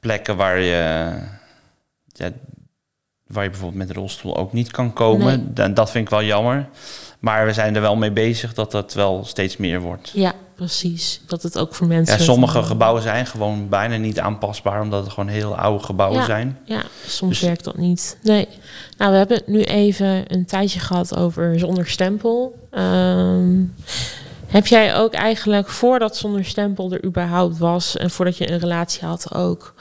plekken 0.00 0.36
waar 0.36 0.58
je, 0.60 1.08
ja, 2.06 2.30
waar 3.26 3.44
je 3.44 3.50
bijvoorbeeld 3.50 3.86
met 3.86 3.96
rolstoel 3.96 4.36
ook 4.36 4.52
niet 4.52 4.70
kan 4.70 4.92
komen. 4.92 5.50
En 5.54 5.74
dat 5.74 5.90
vind 5.90 6.04
ik 6.04 6.10
wel 6.10 6.22
jammer. 6.22 6.68
Maar 7.18 7.46
we 7.46 7.52
zijn 7.52 7.74
er 7.74 7.80
wel 7.80 7.96
mee 7.96 8.10
bezig 8.12 8.54
dat 8.54 8.70
dat 8.70 8.94
wel 8.94 9.24
steeds 9.24 9.56
meer 9.56 9.80
wordt. 9.80 10.10
Ja, 10.14 10.32
precies. 10.54 11.20
Dat 11.26 11.42
het 11.42 11.58
ook 11.58 11.74
voor 11.74 11.86
mensen. 11.86 12.18
Ja, 12.18 12.24
sommige 12.24 12.62
gebouwen 12.62 13.02
zijn 13.02 13.26
gewoon 13.26 13.68
bijna 13.68 13.96
niet 13.96 14.20
aanpasbaar, 14.20 14.80
omdat 14.80 15.02
het 15.04 15.12
gewoon 15.12 15.28
heel 15.28 15.56
oude 15.56 15.84
gebouwen 15.84 16.18
Ja. 16.18 16.24
zijn. 16.24 16.58
Ja, 16.64 16.82
soms 17.06 17.38
Dus- 17.38 17.48
werkt 17.48 17.64
dat 17.64 17.76
niet. 17.76 18.18
Nee. 18.22 18.48
Nou, 18.96 19.10
we 19.12 19.16
hebben 19.16 19.36
het 19.36 19.46
nu 19.46 19.62
even 19.62 20.34
een 20.34 20.44
tijdje 20.46 20.80
gehad 20.80 21.16
over 21.16 21.58
zonder 21.58 21.88
stempel. 21.88 22.66
Ehm, 22.70 23.60
heb 24.48 24.66
jij 24.66 24.96
ook 24.96 25.12
eigenlijk 25.12 25.68
voordat 25.68 26.16
zonder 26.16 26.44
stempel 26.44 26.92
er 26.92 27.04
überhaupt 27.04 27.58
was 27.58 27.96
en 27.96 28.10
voordat 28.10 28.36
je 28.36 28.50
een 28.50 28.58
relatie 28.58 29.06
had 29.06 29.34
ook, 29.34 29.74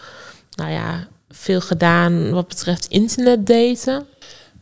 nou 0.55 0.71
ja, 0.71 1.07
veel 1.29 1.61
gedaan 1.61 2.31
wat 2.31 2.47
betreft 2.47 2.85
internet 2.85 3.47
daten? 3.47 4.05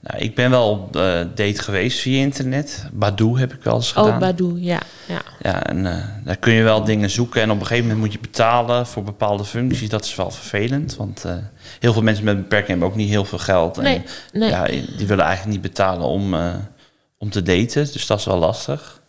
Nou, 0.05 0.23
ik 0.23 0.35
ben 0.35 0.49
wel 0.49 0.69
op 0.69 0.95
eh, 0.95 1.01
date 1.35 1.61
geweest 1.61 1.99
via 1.99 2.21
internet. 2.21 2.85
Badoo 2.93 3.37
heb 3.37 3.53
ik 3.53 3.63
wel 3.63 3.75
eens 3.75 3.91
gedaan. 3.91 4.13
Oh, 4.13 4.19
Badoo, 4.19 4.55
ja. 4.57 4.79
ja. 5.07 5.21
Ja, 5.41 5.63
en 5.63 5.85
eh, 5.85 6.03
daar 6.23 6.37
kun 6.37 6.53
je 6.53 6.63
wel 6.63 6.83
dingen 6.83 7.09
zoeken. 7.09 7.41
En 7.41 7.51
op 7.51 7.59
een 7.59 7.65
gegeven 7.65 7.87
moment 7.87 8.03
moet 8.03 8.13
je 8.13 8.19
betalen 8.19 8.87
voor 8.87 9.03
bepaalde 9.03 9.45
functies. 9.45 9.89
Dat 9.89 10.05
is 10.05 10.15
wel 10.15 10.31
vervelend. 10.31 10.95
Want 10.95 11.25
eh, 11.25 11.35
heel 11.79 11.93
veel 11.93 12.01
mensen 12.01 12.23
met 12.23 12.35
een 12.35 12.41
beperking 12.41 12.69
hebben 12.69 12.87
ook 12.87 12.95
niet 12.95 13.09
heel 13.09 13.25
veel 13.25 13.37
geld. 13.37 13.77
Nee, 13.77 13.95
en, 13.95 14.39
nee. 14.39 14.49
Ja, 14.49 14.65
die 14.97 15.07
willen 15.07 15.25
eigenlijk 15.25 15.57
niet 15.57 15.71
betalen 15.71 16.07
om, 16.07 16.35
om 17.17 17.29
te 17.29 17.41
daten. 17.41 17.91
Dus 17.91 18.07
dat 18.07 18.19
is 18.19 18.25
wel 18.25 18.37
lastig. 18.37 19.01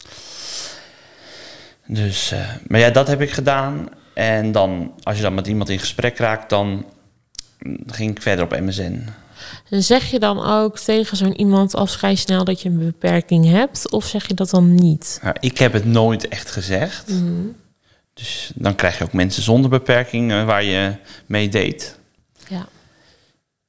Dus, 1.86 2.30
eh, 2.32 2.40
maar 2.66 2.80
ja, 2.80 2.90
dat 2.90 3.06
heb 3.06 3.20
ik 3.20 3.30
gedaan. 3.30 3.88
En 4.14 4.52
dan, 4.52 4.92
als 5.02 5.16
je 5.16 5.22
dan 5.22 5.34
met 5.34 5.46
iemand 5.46 5.68
in 5.68 5.78
gesprek 5.78 6.18
raakt, 6.18 6.48
dan 6.50 6.86
ging 7.86 8.10
ik 8.10 8.22
verder 8.22 8.44
op 8.44 8.60
MSN. 8.60 9.04
En 9.70 9.82
zeg 9.82 10.10
je 10.10 10.18
dan 10.18 10.44
ook 10.46 10.78
tegen 10.78 11.16
zo'n 11.16 11.38
iemand 11.40 11.74
al 11.74 11.86
vrij 11.86 12.14
snel 12.14 12.44
dat 12.44 12.62
je 12.62 12.68
een 12.68 12.78
beperking 12.78 13.50
hebt? 13.50 13.90
Of 13.90 14.04
zeg 14.06 14.28
je 14.28 14.34
dat 14.34 14.50
dan 14.50 14.74
niet? 14.74 15.18
Nou, 15.22 15.36
ik 15.40 15.58
heb 15.58 15.72
het 15.72 15.84
nooit 15.84 16.28
echt 16.28 16.50
gezegd. 16.50 17.08
Mhm. 17.08 17.32
Dus 18.14 18.50
dan 18.54 18.74
krijg 18.74 18.98
je 18.98 19.04
ook 19.04 19.12
mensen 19.12 19.42
zonder 19.42 19.70
beperking 19.70 20.32
eh, 20.32 20.44
waar 20.44 20.62
je 20.64 20.92
mee 21.26 21.48
date. 21.48 21.84
Ja. 22.48 22.66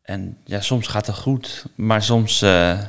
En 0.02 0.38
ja, 0.46 0.62
soms 0.62 0.88
gaat 0.88 1.08
het 1.08 1.16
goed, 1.18 1.66
maar 1.76 2.04
soms 2.04 2.42
eh, 2.42 2.80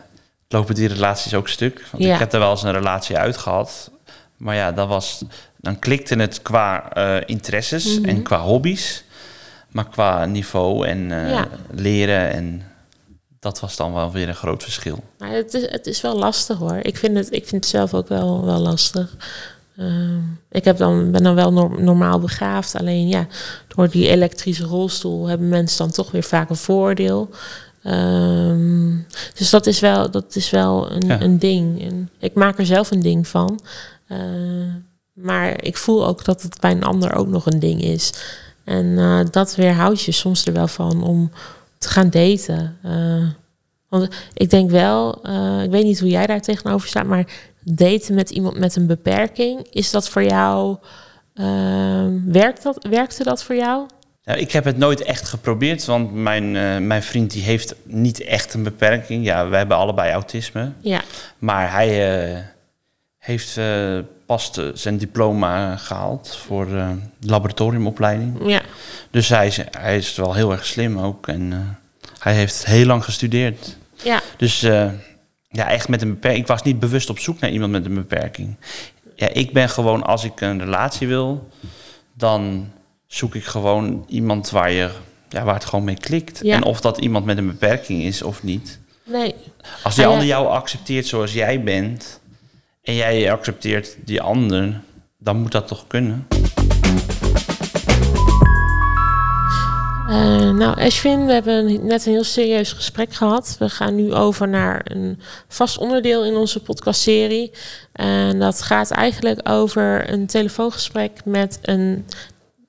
lopen 0.49 0.75
die 0.75 0.89
relaties 0.89 1.35
ook 1.35 1.49
stuk. 1.49 1.87
Want 1.91 2.05
Ja. 2.05 2.13
ik 2.13 2.19
heb 2.19 2.33
er 2.33 2.39
wel 2.39 2.51
eens 2.51 2.63
een 2.63 2.73
relatie 2.73 3.17
uit 3.17 3.37
gehad. 3.37 3.91
Maar 4.39 4.55
ja, 4.55 4.73
dat 4.73 4.89
was, 4.89 5.25
dan 5.57 5.79
klikte 5.79 6.15
het 6.17 6.43
qua 6.43 6.93
eh, 6.93 7.17
interesses 7.27 7.99
Mhm. 7.99 8.09
en 8.09 8.23
qua 8.23 8.41
hobby's. 8.41 9.05
Maar 9.69 9.89
qua 9.89 10.25
niveau 10.25 10.87
en 10.87 11.13
eh, 11.13 11.31
Ja. 11.31 11.49
leren 11.71 12.31
en 12.33 12.63
dat 13.41 13.61
was 13.61 13.77
dan 13.77 13.93
wel 13.93 14.13
weer 14.13 14.29
een 14.29 14.35
groot 14.35 14.63
verschil. 14.63 15.05
Maar 15.19 15.31
het 15.31 15.55
is, 15.55 15.71
het 15.71 15.87
is 15.87 16.01
wel 16.01 16.17
lastig 16.19 16.59
hoor. 16.59 16.79
Ik 16.83 16.97
vind 16.97 17.17
het, 17.17 17.27
ik 17.33 17.47
vind 17.47 17.65
het 17.65 17.71
zelf 17.75 17.95
ook 17.95 18.09
wel, 18.09 18.45
wel 18.45 18.59
lastig. 18.59 19.17
Ehm, 19.77 20.19
ik 20.51 20.65
heb 20.65 20.77
dan, 20.77 21.11
ben 21.11 21.23
dan 21.23 21.35
wel 21.35 21.53
nor- 21.53 21.83
normaal 21.83 22.21
begaafd. 22.21 22.75
Alleen 22.77 23.09
ja, 23.09 23.27
door 23.69 23.89
die 23.89 24.09
elektrische 24.09 24.65
rolstoel 24.65 25.27
hebben 25.27 25.49
mensen 25.49 25.79
dan 25.79 25.91
toch 25.91 26.11
weer 26.11 26.23
vaak 26.23 26.51
een 26.51 26.57
voordeel. 26.57 27.31
Ehm, 27.83 28.97
dus 29.35 29.51
dat 29.51 29.67
is 29.67 29.81
wel, 29.81 30.11
dat 30.11 30.37
is 30.37 30.51
wel 30.51 30.91
een, 30.93 31.07
Ja. 31.07 31.21
een 31.21 31.39
ding. 31.39 31.83
En 31.83 32.11
ik 32.19 32.35
maak 32.35 32.59
er 32.59 32.67
zelf 32.67 32.91
een 32.91 33.03
ding 33.03 33.29
van. 33.29 33.61
Eh, 34.09 34.19
maar 35.13 35.65
ik 35.65 35.77
voel 35.77 36.07
ook 36.07 36.25
dat 36.25 36.43
het 36.43 36.61
bij 36.61 36.71
een 36.71 36.85
ander 36.85 37.15
ook 37.15 37.29
nog 37.29 37.47
een 37.47 37.59
ding 37.59 37.83
is. 37.83 38.13
En 38.65 38.99
eh, 38.99 39.21
dat 39.31 39.55
weerhoudt 39.55 40.03
je 40.03 40.13
soms 40.13 40.47
er 40.47 40.53
wel 40.53 40.69
van 40.69 41.03
om 41.03 41.31
te 41.79 41.89
gaan 41.89 42.11
daten. 42.11 42.79
Eh, 42.83 43.27
want 43.89 44.09
ik 44.35 44.51
denk 44.51 44.71
wel, 44.71 45.15
ik 45.63 45.71
weet 45.71 45.85
niet 45.85 46.01
hoe 46.01 46.09
jij 46.09 46.27
daar 46.27 46.41
tegenover 46.41 46.89
staat, 46.89 47.07
maar 47.07 47.27
daten 47.63 48.15
met 48.15 48.31
iemand 48.31 48.59
met 48.59 48.77
een 48.77 48.87
beperking, 48.87 49.67
is 49.71 49.91
dat 49.91 50.09
voor 50.09 50.23
jou, 50.23 50.77
ehm, 51.35 52.13
werkt 52.25 52.63
dat, 52.63 52.87
werkte 52.91 53.25
dat 53.25 53.43
voor 53.43 53.55
jou? 53.55 53.87
Nou, 54.25 54.41
ik 54.41 54.53
heb 54.53 54.65
het 54.65 54.79
nooit 54.79 55.03
echt 55.03 55.29
geprobeerd, 55.29 55.85
want 55.85 56.13
mijn, 56.13 56.53
mijn 56.87 57.03
vriend 57.03 57.31
die 57.31 57.43
heeft 57.43 57.75
niet 57.83 58.21
echt 58.21 58.55
een 58.55 58.63
beperking. 58.63 59.25
Ja, 59.25 59.49
we 59.49 59.57
hebben 59.57 59.77
allebei 59.77 60.13
autisme. 60.13 60.73
Ja, 60.81 61.03
Maar 61.39 61.73
hij 61.73 61.89
heeft 63.29 63.57
eh, 63.57 63.99
pas 64.27 64.51
zijn 64.75 64.99
diploma 64.99 65.77
gehaald 65.77 66.37
voor 66.47 66.77
eh, 66.77 66.91
laboratoriumopleiding. 67.21 68.39
ja, 68.47 68.61
Dus 69.11 69.29
hij 69.29 69.47
is, 69.47 69.59
hij 69.71 69.97
is 69.97 70.15
wel 70.15 70.35
heel 70.35 70.53
erg 70.53 70.67
slim 70.67 70.99
ook. 70.99 71.29
En 71.29 71.53
eh, 71.53 71.59
hij 72.19 72.35
heeft 72.35 72.65
heel 72.67 72.87
lang 72.87 73.05
gestudeerd. 73.05 73.77
ja, 74.03 74.21
Dus 74.37 74.61
ja, 75.51 75.69
echt 75.69 75.89
met 75.89 76.03
een 76.03 76.09
beperking. 76.11 76.41
Ik 76.43 76.47
was 76.49 76.63
niet 76.63 76.79
bewust 76.79 77.11
op 77.11 77.19
zoek 77.19 77.41
naar 77.41 77.51
iemand 77.51 77.73
met 77.73 77.85
een 77.85 77.95
beperking. 77.95 78.57
Ja, 79.17 79.29
ik 79.29 79.53
ben 79.53 79.69
gewoon, 79.69 80.03
als 80.03 80.25
ik 80.25 80.41
een 80.41 80.59
relatie 80.61 81.09
wil, 81.09 81.49
dan 82.15 82.71
zoek 83.07 83.35
ik 83.35 83.45
gewoon 83.45 84.05
iemand 84.09 84.51
waar, 84.51 84.71
je, 84.71 84.91
ja, 85.29 85.45
waar 85.45 85.55
het 85.55 85.65
gewoon 85.65 85.85
mee 85.85 85.99
klikt. 85.99 86.41
Ja. 86.43 86.55
En 86.55 86.65
of 86.65 86.81
dat 86.81 86.99
iemand 86.99 87.25
met 87.25 87.39
een 87.39 87.47
beperking 87.47 88.03
is 88.03 88.23
of 88.23 88.43
niet. 88.43 88.79
nee, 89.05 89.35
Als 89.83 89.95
die 89.95 90.05
Ah, 90.05 90.11
ja. 90.11 90.17
ander 90.17 90.27
jou 90.29 90.47
accepteert 90.49 91.07
zoals 91.07 91.33
jij 91.33 91.63
bent 91.63 92.21
en 92.89 92.95
jij 92.95 93.33
accepteert 93.33 93.97
die 94.05 94.21
ander, 94.21 94.81
dan 95.19 95.37
moet 95.37 95.53
dat 95.53 95.69
toch 95.69 95.87
kunnen. 95.87 96.27
Eh, 100.09 100.51
nou, 100.51 100.81
Ashwin, 100.81 101.27
we 101.27 101.33
hebben 101.33 101.87
net 101.87 102.07
een 102.07 102.13
heel 102.13 102.25
serieus 102.25 102.73
gesprek 102.73 103.15
gehad. 103.15 103.57
We 103.59 103.69
gaan 103.69 103.95
nu 103.95 104.15
over 104.15 104.49
naar 104.49 104.81
een 104.85 105.21
vast 105.49 105.79
onderdeel 105.79 106.25
in 106.25 106.37
onze 106.37 106.63
podcastserie. 106.63 107.51
En 107.93 108.39
dat 108.39 108.63
gaat 108.63 108.91
eigenlijk 108.91 109.49
over 109.49 110.13
een 110.13 110.27
telefoongesprek 110.27 111.25
met 111.25 111.59
een 111.63 112.07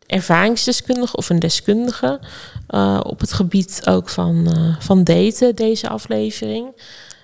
ervaringsdeskundige 0.06 1.16
of 1.16 1.30
een 1.30 1.40
deskundige. 1.40 2.20
eh, 2.68 3.00
op 3.04 3.20
het 3.20 3.34
gebied 3.34 3.82
ook 3.86 4.10
van, 4.10 4.48
eh, 4.48 4.76
van 4.80 5.04
daten, 5.04 5.56
deze 5.56 5.90
aflevering. 5.90 6.74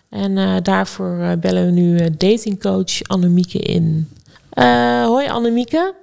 En 0.09 0.38
eh, 0.38 0.55
daarvoor 0.62 1.19
eh, 1.19 1.31
bellen 1.39 1.65
we 1.65 1.71
nu 1.71 1.97
eh, 1.97 2.07
datingcoach 2.17 3.01
Annemieke 3.07 3.59
in. 3.59 4.09
Hoi 5.05 5.27
Annemieke. 5.27 5.93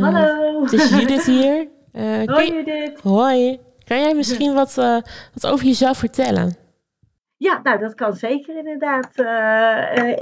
Hallo. 0.00 0.62
Het 0.62 0.72
is 0.72 0.90
Judith 0.90 1.24
hier. 1.24 1.68
Hoi 2.26 2.46
je- 2.46 2.52
Judith. 2.52 3.00
Hoi. 3.02 3.60
Kan 3.84 3.98
jij 4.00 4.14
misschien 4.14 4.54
wat, 4.54 4.74
wat 5.32 5.46
over 5.46 5.66
jezelf 5.66 5.98
vertellen? 5.98 6.56
Ja, 7.36 7.60
nou 7.62 7.78
dat 7.78 7.94
kan 7.94 8.12
zeker 8.12 8.56
inderdaad. 8.56 9.08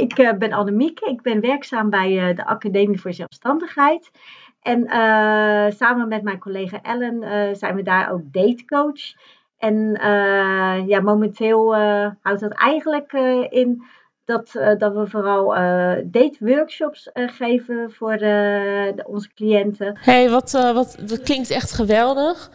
Ik 0.00 0.34
ben 0.38 0.52
Annemieke. 0.52 1.10
Ik 1.10 1.22
ben 1.22 1.40
werkzaam 1.40 1.90
bij 1.90 2.34
de 2.34 2.46
Academie 2.46 3.00
voor 3.00 3.12
Zelfstandigheid. 3.12 4.10
En 4.62 4.84
samen 5.76 6.08
met 6.08 6.22
mijn 6.22 6.38
collega 6.38 6.82
Ellen 6.82 7.56
zijn 7.56 7.74
we 7.74 7.82
daar 7.82 8.12
ook 8.12 8.22
datecoach. 8.32 9.12
En 9.60 9.94
eh, 10.00 10.88
ja, 10.88 11.00
momenteel 11.00 11.74
eh, 11.74 12.06
houdt 12.22 12.40
dat 12.40 12.52
eigenlijk 12.52 13.12
eh, 13.12 13.46
in 13.48 13.82
dat, 14.24 14.52
dat 14.78 14.94
we 14.94 15.06
vooral 15.06 15.48
dateworkshops 16.04 17.10
geven 17.12 17.92
voor 17.92 18.12
onze 19.06 19.28
cliënten. 19.34 19.98
hey, 20.00 20.30
wat, 20.30 20.50
wat, 20.50 20.96
dat 21.06 21.20
klinkt 21.22 21.50
echt 21.50 21.72
geweldig. 21.72 22.50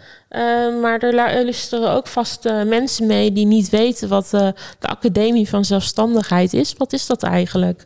Maar 0.82 1.00
er 1.00 1.10
lu- 1.10 1.16
luisteren 1.44 1.92
ook 1.92 2.08
vast 2.08 2.44
mensen 2.66 3.08
mee 3.08 3.32
die 3.32 3.46
niet 3.46 3.70
weten 3.70 4.10
wat 4.10 4.30
de 4.30 4.54
Academie 4.88 5.50
van 5.50 5.66
Zelfstandigheid 5.66 6.54
is. 6.54 6.74
Wat 6.78 6.94
is 6.94 7.06
dat 7.06 7.24
eigenlijk? 7.24 7.86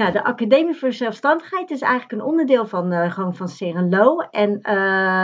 Ja, 0.00 0.10
de 0.10 0.24
Academie 0.24 0.74
voor 0.74 0.92
Zelfstandigheid 0.92 1.70
is 1.70 1.80
eigenlijk 1.80 2.12
een 2.12 2.28
onderdeel 2.28 2.66
van, 2.66 2.92
eh 2.92 3.12
gewoon 3.12 3.34
van 3.34 3.48
Serenlo. 3.48 4.18
En 4.18 4.58
eh, 4.62 4.74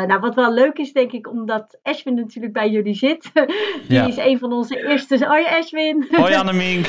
nou, 0.07 0.21
wat 0.21 0.35
wel 0.35 0.53
leuk 0.53 0.79
is, 0.79 0.93
denk 0.93 1.13
ik, 1.13 1.29
omdat 1.31 1.79
Ashwin 1.83 2.15
natuurlijk 2.15 2.53
bij 2.53 2.71
jullie 2.71 2.95
zit. 2.95 3.31
Die 3.35 3.47
Ja. 3.89 4.07
is 4.07 4.17
een 4.17 4.39
van 4.39 4.53
onze 4.53 4.87
eerste... 4.89 5.27
Hoi 5.27 5.45
Ashwin! 5.45 6.07
Hoi 6.11 6.35
Annemiek. 6.41 6.87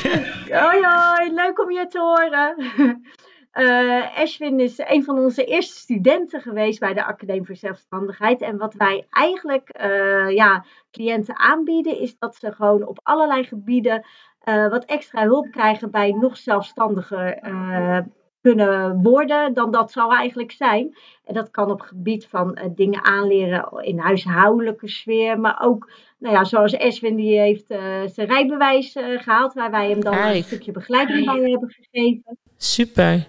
Hoi 0.50 0.82
hoi, 0.84 1.32
leuk 1.34 1.60
om 1.62 1.70
je 1.70 1.86
te 1.88 1.98
horen. 1.98 2.54
Eh 3.52 4.18
Ashwin 4.18 4.60
is 4.60 4.78
een 4.78 5.04
van 5.04 5.18
onze 5.18 5.44
eerste 5.44 5.78
studenten 5.78 6.40
geweest 6.40 6.80
bij 6.80 6.94
de 6.94 7.04
Academie 7.04 7.44
voor 7.46 7.56
Zelfstandigheid. 7.56 8.40
En 8.40 8.58
wat 8.58 8.74
wij 8.74 9.06
eigenlijk 9.10 9.68
eh, 9.68 10.30
ja, 10.30 10.64
cliënten 10.90 11.38
aanbieden, 11.38 11.98
is 12.00 12.18
dat 12.18 12.36
ze 12.36 12.52
gewoon 12.52 12.86
op 12.86 13.00
allerlei 13.02 13.44
gebieden 13.44 14.06
eh, 14.48 14.68
wat 14.68 14.84
extra 14.84 15.22
hulp 15.22 15.50
krijgen 15.50 15.90
bij 15.90 16.10
nog 16.10 16.36
zelfstandiger 16.36 17.34
eh, 17.34 17.98
kunnen 18.40 19.02
worden 19.02 19.54
dan 19.54 19.70
dat 19.70 19.92
zou 19.92 20.14
eigenlijk 20.14 20.52
zijn. 20.52 20.96
En 21.24 21.34
dat 21.34 21.50
kan 21.50 21.70
op 21.70 21.80
gebied 21.80 22.26
van 22.26 22.54
eh, 22.54 22.68
dingen 22.74 23.04
aanleren 23.04 23.84
in 23.84 23.98
huishoudelijke 23.98 24.88
sfeer, 24.88 25.40
maar 25.40 25.60
ook, 25.62 25.90
nou 26.18 26.34
ja, 26.34 26.44
zoals 26.44 26.72
Eswin 26.72 27.16
die 27.16 27.38
heeft 27.38 27.66
zijn 28.04 28.26
rijbewijs 28.26 28.94
eh, 28.94 29.18
gehaald, 29.18 29.54
waar 29.54 29.70
wij 29.70 29.90
hem 29.90 30.00
dan 30.00 30.14
een 30.14 30.44
stukje 30.44 30.72
begeleiding 30.72 31.24
bij 31.24 31.50
hebben 31.50 31.70
gegeven. 31.70 32.38
Super. 32.56 33.26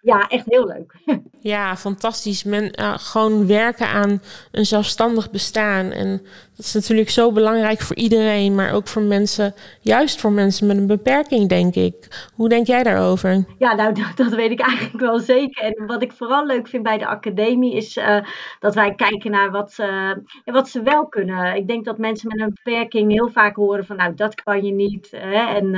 Ja, 0.00 0.28
echt 0.28 0.46
heel 0.46 0.66
leuk. 0.66 0.94
Ja, 1.40 1.76
fantastisch. 1.76 2.44
Men, 2.44 2.70
eh, 2.70 2.94
gewoon 2.96 3.46
werken 3.46 3.88
aan 3.88 4.22
een 4.52 4.66
zelfstandig 4.66 5.30
bestaan. 5.30 5.90
En 5.90 6.22
dat 6.56 6.66
is 6.66 6.74
natuurlijk 6.74 7.10
zo 7.10 7.32
belangrijk 7.32 7.80
voor 7.80 7.96
iedereen, 7.96 8.54
maar 8.54 8.72
ook 8.72 8.88
voor 8.88 9.02
mensen, 9.02 9.54
juist 9.80 10.20
voor 10.20 10.32
mensen 10.32 10.66
met 10.66 10.76
een 10.76 10.86
beperking, 10.86 11.48
denk 11.48 11.74
ik. 11.74 12.28
Hoe 12.34 12.48
denk 12.48 12.66
jij 12.66 12.82
daarover? 12.82 13.44
Ja, 13.58 13.74
nou, 13.74 13.94
dat, 14.14 14.34
weet 14.34 14.50
ik 14.50 14.60
eigenlijk 14.60 15.00
wel 15.00 15.18
zeker. 15.18 15.62
En 15.62 15.86
wat 15.86 16.02
ik 16.02 16.12
vooral 16.12 16.46
leuk 16.46 16.68
vind 16.68 16.82
bij 16.82 16.98
de 16.98 17.06
academie 17.06 17.74
is 17.74 17.96
eh, 17.96 18.18
dat 18.60 18.74
wij 18.74 18.94
kijken 18.94 19.30
naar 19.30 19.50
wat 19.50 19.76
wat 20.44 20.68
ze 20.68 20.82
wel 20.82 21.06
kunnen. 21.06 21.56
Ik 21.56 21.68
denk 21.68 21.84
dat 21.84 21.98
mensen 21.98 22.28
met 22.28 22.40
een 22.40 22.58
beperking 22.62 23.12
heel 23.12 23.30
vaak 23.30 23.56
horen 23.56 23.86
van, 23.86 23.96
nou, 23.96 24.14
dat 24.14 24.34
kan 24.34 24.64
je 24.64 24.72
niet. 24.72 25.08
Hè, 25.10 25.54
en 25.54 25.74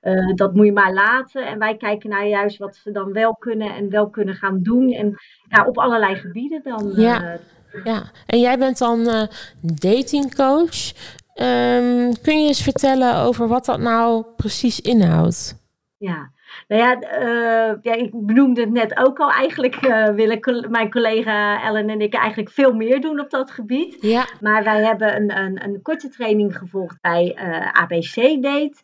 eh, 0.00 0.34
dat 0.34 0.54
moet 0.54 0.66
je 0.66 0.72
maar 0.72 0.92
laten. 0.92 1.46
En 1.46 1.58
wij 1.58 1.76
kijken 1.76 2.10
naar 2.10 2.26
juist 2.26 2.58
wat 2.58 2.76
ze 2.76 2.90
dan 2.90 3.12
wel 3.12 3.34
kunnen 3.34 3.74
en 3.74 3.90
wel 3.90 4.10
kunnen 4.10 4.34
gaan 4.34 4.62
doen. 4.62 4.92
En 4.92 5.14
ja, 5.48 5.66
op 5.66 5.78
allerlei 5.78 6.14
gebieden 6.14 6.60
dan. 6.62 6.92
Ja. 6.96 7.22
eh, 7.22 7.84
Ja, 7.84 8.02
en 8.26 8.40
jij 8.40 8.58
bent 8.58 8.78
dan 8.78 9.06
eh, 9.08 9.22
datingcoach. 9.60 10.92
Ehm, 11.34 12.12
kun 12.22 12.40
je 12.42 12.46
eens 12.48 12.62
vertellen 12.62 13.16
over 13.16 13.48
wat 13.48 13.64
dat 13.64 13.80
nou 13.80 14.24
precies 14.36 14.80
inhoudt? 14.80 15.58
Ja, 15.98 16.30
nou 16.68 16.82
ja, 16.82 17.20
uh, 17.20 17.74
ja, 17.82 17.94
ik 17.94 18.10
benoemde 18.12 18.60
het 18.60 18.70
net 18.70 18.98
ook 18.98 19.18
al. 19.18 19.30
Eigenlijk 19.30 19.86
uh, 19.86 20.08
willen 20.08 20.66
mijn 20.70 20.90
collega 20.90 21.62
Ellen 21.62 21.88
en 21.88 22.00
ik 22.00 22.14
eigenlijk 22.14 22.50
veel 22.50 22.72
meer 22.72 23.00
doen 23.00 23.20
op 23.20 23.30
dat 23.30 23.50
gebied. 23.50 23.96
Ja. 24.00 24.26
Maar 24.40 24.64
wij 24.64 24.84
hebben 24.84 25.16
een, 25.16 25.36
een, 25.38 25.64
een 25.64 25.82
korte 25.82 26.08
training 26.08 26.56
gevolgd 26.56 27.00
bij 27.00 27.36
uh, 27.36 27.72
ABC 27.72 28.42
Date. 28.42 28.76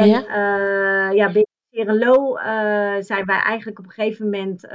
En 0.00 0.08
ja, 0.08 1.10
ja 1.10 1.32
bij 1.32 1.46
Cerelo 1.70 2.36
zijn 3.02 3.24
wij 3.24 3.38
eigenlijk 3.38 3.78
op 3.78 3.84
een 3.84 3.90
gegeven 3.90 4.24
moment 4.24 4.68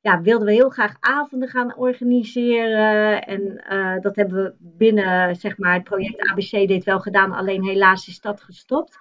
ja, 0.00 0.20
wilden 0.20 0.46
we 0.46 0.52
heel 0.52 0.68
graag 0.68 0.96
avonden 1.00 1.48
gaan 1.48 1.76
organiseren. 1.76 3.22
En 3.22 3.64
dat 4.00 4.16
hebben 4.16 4.42
we 4.42 4.54
binnen 4.58 5.36
zeg 5.36 5.58
maar, 5.58 5.74
het 5.74 5.84
project 5.84 6.30
ABC 6.30 6.50
Date 6.50 6.84
wel 6.84 7.00
gedaan. 7.00 7.32
Alleen 7.32 7.64
helaas 7.64 8.08
is 8.08 8.20
dat 8.20 8.40
gestopt. 8.40 8.98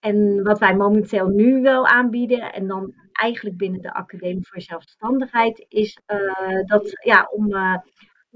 En 0.00 0.42
wat 0.42 0.58
wij 0.58 0.76
momenteel 0.76 1.26
nu 1.26 1.62
wel 1.62 1.86
aanbieden, 1.86 2.52
en 2.52 2.66
dan 2.66 2.94
eigenlijk 3.12 3.56
binnen 3.56 3.82
de 3.82 3.94
Academie 3.94 4.46
voor 4.46 4.60
Zelfstandigheid, 4.60 5.66
is 5.68 6.00
uh, 6.06 6.62
dat 6.64 7.00
ja, 7.04 7.28
om 7.30 7.54
uh, 7.54 7.76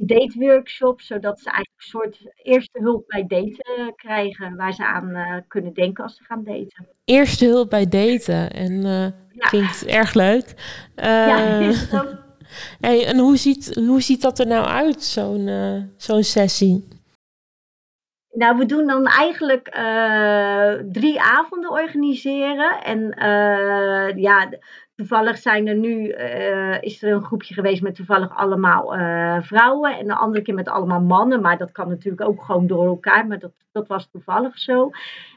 dateworkshops, 0.06 1.06
zodat 1.06 1.40
ze 1.40 1.50
eigenlijk 1.50 1.76
een 1.76 1.88
soort 1.88 2.32
eerste 2.42 2.78
hulp 2.82 3.04
bij 3.06 3.26
daten 3.26 3.94
krijgen, 3.96 4.56
waar 4.56 4.72
ze 4.72 4.86
aan 4.86 5.08
uh, 5.08 5.36
kunnen 5.48 5.72
denken 5.72 6.04
als 6.04 6.16
ze 6.16 6.24
gaan 6.24 6.44
daten. 6.44 6.88
Eerste 7.04 7.46
hulp 7.46 7.70
bij 7.70 7.88
daten, 7.88 8.50
en 8.50 8.82
ja. 8.82 9.46
klinkt 9.48 9.86
erg 9.86 10.14
leuk. 10.14 10.54
ja, 10.96 11.60
hey, 12.80 13.06
en 13.06 13.18
hoe 13.18 13.36
ziet, 13.36 13.74
hoe 13.74 14.02
ziet 14.02 14.22
dat 14.22 14.38
er 14.38 14.46
nou 14.46 14.66
uit, 14.66 15.02
zo'n 15.02 15.48
zo'n 15.96 16.22
sessie? 16.22 16.98
Nou, 18.32 18.58
we 18.58 18.66
doen 18.66 18.86
dan 18.86 19.06
eigenlijk 19.06 19.76
uh, 19.76 20.72
drie 20.92 21.20
avonden 21.20 21.70
organiseren. 21.70 22.82
En 22.82 22.98
uh, 23.18 24.22
ja, 24.22 24.48
toevallig 25.00 25.38
zijn 25.38 25.66
er 25.66 25.76
nu, 25.76 26.14
uh, 26.14 26.82
is 26.82 27.02
er 27.02 27.12
een 27.12 27.22
groepje 27.22 27.54
geweest 27.54 27.82
met 27.82 27.94
toevallig 27.94 28.36
allemaal 28.36 28.84
vrouwen. 29.42 29.98
En 29.98 30.06
de 30.06 30.14
andere 30.14 30.42
keer 30.42 30.54
met 30.54 30.68
allemaal 30.68 31.00
mannen. 31.00 31.40
Maar 31.40 31.58
dat 31.58 31.72
kan 31.72 31.88
natuurlijk 31.88 32.28
ook 32.28 32.42
gewoon 32.42 32.66
door 32.66 32.86
elkaar. 32.86 33.26
Maar 33.26 33.38
dat, 33.38 33.52
dat 33.72 33.88
was 33.88 34.10
toevallig 34.10 34.58
zo. 34.58 34.90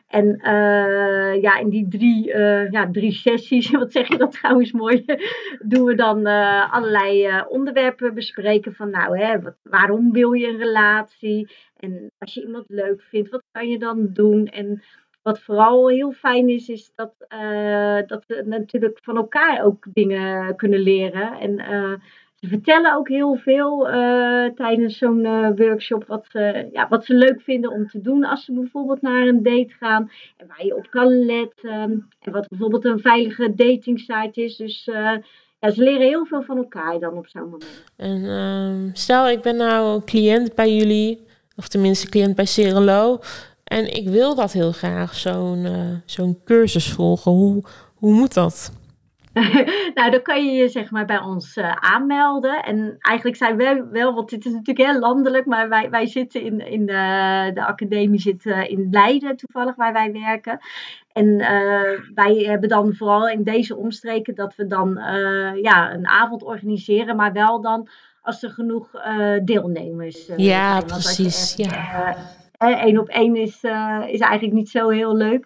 En 0.07 0.25
uh, 0.25 1.41
ja, 1.41 1.57
in 1.57 1.69
die 1.69 1.87
drie, 1.87 2.37
ja, 2.71 2.89
drie 2.91 3.11
sessies, 3.11 3.71
wat 3.81 3.91
zeg 3.91 4.07
je 4.07 4.17
dat 4.17 4.31
trouwens 4.31 4.71
mooi, 4.71 5.05
doen 5.71 5.85
we 5.85 5.95
dan 5.95 6.25
allerlei 6.71 7.41
onderwerpen 7.49 8.13
bespreken 8.13 8.73
van 8.73 8.89
nou, 8.89 9.19
hè, 9.19 9.37
waarom 9.61 10.11
wil 10.11 10.31
je 10.31 10.47
een 10.47 10.57
relatie? 10.57 11.49
En 11.77 12.11
als 12.17 12.33
je 12.33 12.45
iemand 12.45 12.65
leuk 12.67 13.01
vindt, 13.01 13.29
wat 13.29 13.43
kan 13.51 13.69
je 13.69 13.79
dan 13.79 14.09
doen? 14.13 14.47
En 14.47 14.83
wat 15.23 15.39
vooral 15.39 15.89
heel 15.89 16.11
fijn 16.11 16.49
is, 16.49 16.69
is 16.69 16.91
dat, 16.95 17.13
dat 18.07 18.23
we 18.27 18.43
natuurlijk 18.45 18.99
van 19.03 19.15
elkaar 19.15 19.63
ook 19.63 19.85
dingen 19.93 20.55
kunnen 20.55 20.79
leren. 20.79 21.39
En 21.39 21.59
ze 22.43 22.49
vertellen 22.49 22.95
ook 22.95 23.07
heel 23.07 23.35
veel 23.35 23.87
uh, 23.87 24.45
tijdens 24.55 24.97
zo'n 24.97 25.25
uh, 25.25 25.49
workshop 25.55 26.05
wat 26.07 26.25
ze, 26.31 26.69
ja, 26.71 26.87
wat 26.89 27.05
ze 27.05 27.13
leuk 27.13 27.41
vinden 27.41 27.71
om 27.71 27.87
te 27.87 28.01
doen 28.01 28.23
als 28.23 28.45
ze 28.45 28.53
bijvoorbeeld 28.53 29.01
naar 29.01 29.27
een 29.27 29.43
date 29.43 29.73
gaan. 29.79 30.11
En 30.37 30.47
waar 30.47 30.65
je 30.65 30.75
op 30.75 30.87
kan 30.89 31.25
letten. 31.25 32.09
En 32.19 32.31
wat 32.31 32.47
bijvoorbeeld 32.47 32.85
een 32.85 32.99
veilige 32.99 33.53
dating 33.55 33.99
site 33.99 34.43
is. 34.43 34.55
Dus 34.55 34.87
uh, 34.87 35.11
ja, 35.59 35.69
ze 35.69 35.83
leren 35.83 36.07
heel 36.07 36.25
veel 36.25 36.41
van 36.41 36.57
elkaar 36.57 36.99
dan 36.99 37.17
op 37.17 37.27
zo'n 37.27 37.41
moment. 37.41 37.83
En 37.95 38.25
ehm, 38.25 38.89
stel, 38.93 39.29
ik 39.29 39.41
ben 39.41 39.55
nou 39.55 40.01
cliënt 40.03 40.55
bij 40.55 40.75
jullie, 40.75 41.25
of 41.55 41.67
tenminste 41.67 42.09
cliënt 42.09 42.35
bij 42.35 42.45
Cerelo. 42.45 43.19
En 43.73 43.95
ik 43.95 44.07
wil 44.07 44.35
dat 44.35 44.51
heel 44.51 44.71
graag, 44.71 45.15
zo'n 45.15 45.67
zo'n 46.05 46.41
cursus 46.45 46.91
volgen. 46.91 47.31
Hoe, 47.31 47.63
hoe 47.95 48.13
moet 48.13 48.33
dat? 48.33 48.71
nou, 49.95 50.11
dan 50.11 50.21
kan 50.21 50.45
je 50.45 50.51
je 50.51 50.69
zeg 50.69 50.91
maar 50.91 51.05
bij 51.05 51.19
ons 51.19 51.57
uh, 51.57 51.71
aanmelden. 51.71 52.63
En 52.63 52.95
eigenlijk 52.99 53.37
zijn 53.37 53.57
wij 53.57 53.83
wel, 53.91 54.13
want 54.13 54.29
dit 54.29 54.45
is 54.45 54.51
natuurlijk 54.51 54.89
heel 54.89 54.99
landelijk, 54.99 55.45
maar 55.45 55.69
wij, 55.69 55.89
wij 55.89 56.05
zitten 56.05 56.41
in, 56.41 56.59
in 56.59 56.85
de, 56.85 57.51
de 57.53 57.65
academie 57.65 58.19
zit 58.19 58.45
uh, 58.45 58.69
in 58.69 58.87
Leiden 58.91 59.35
toevallig, 59.35 59.75
waar 59.75 59.93
wij 59.93 60.11
werken. 60.11 60.59
En 61.11 61.27
uh, 61.27 61.99
wij 62.13 62.35
hebben 62.35 62.69
dan 62.69 62.93
vooral 62.93 63.29
in 63.29 63.43
deze 63.43 63.75
omstreken 63.75 64.35
dat 64.35 64.55
we 64.55 64.67
dan 64.67 64.99
ja, 65.61 65.93
een 65.93 66.07
avond 66.07 66.43
organiseren, 66.43 67.15
maar 67.15 67.33
wel 67.33 67.61
dan 67.61 67.87
als 68.21 68.43
er 68.43 68.49
genoeg 68.49 68.91
deelnemers 69.43 70.29
ja, 70.37 70.73
zijn. 70.73 70.85
precies. 70.85 71.55
ja, 71.55 72.15
Eén 72.71 72.99
op 72.99 73.07
één 73.07 73.35
is, 73.35 73.55
is 74.07 74.19
eigenlijk 74.19 74.53
niet 74.53 74.69
zo 74.69 74.89
heel 74.89 75.15
leuk. 75.15 75.45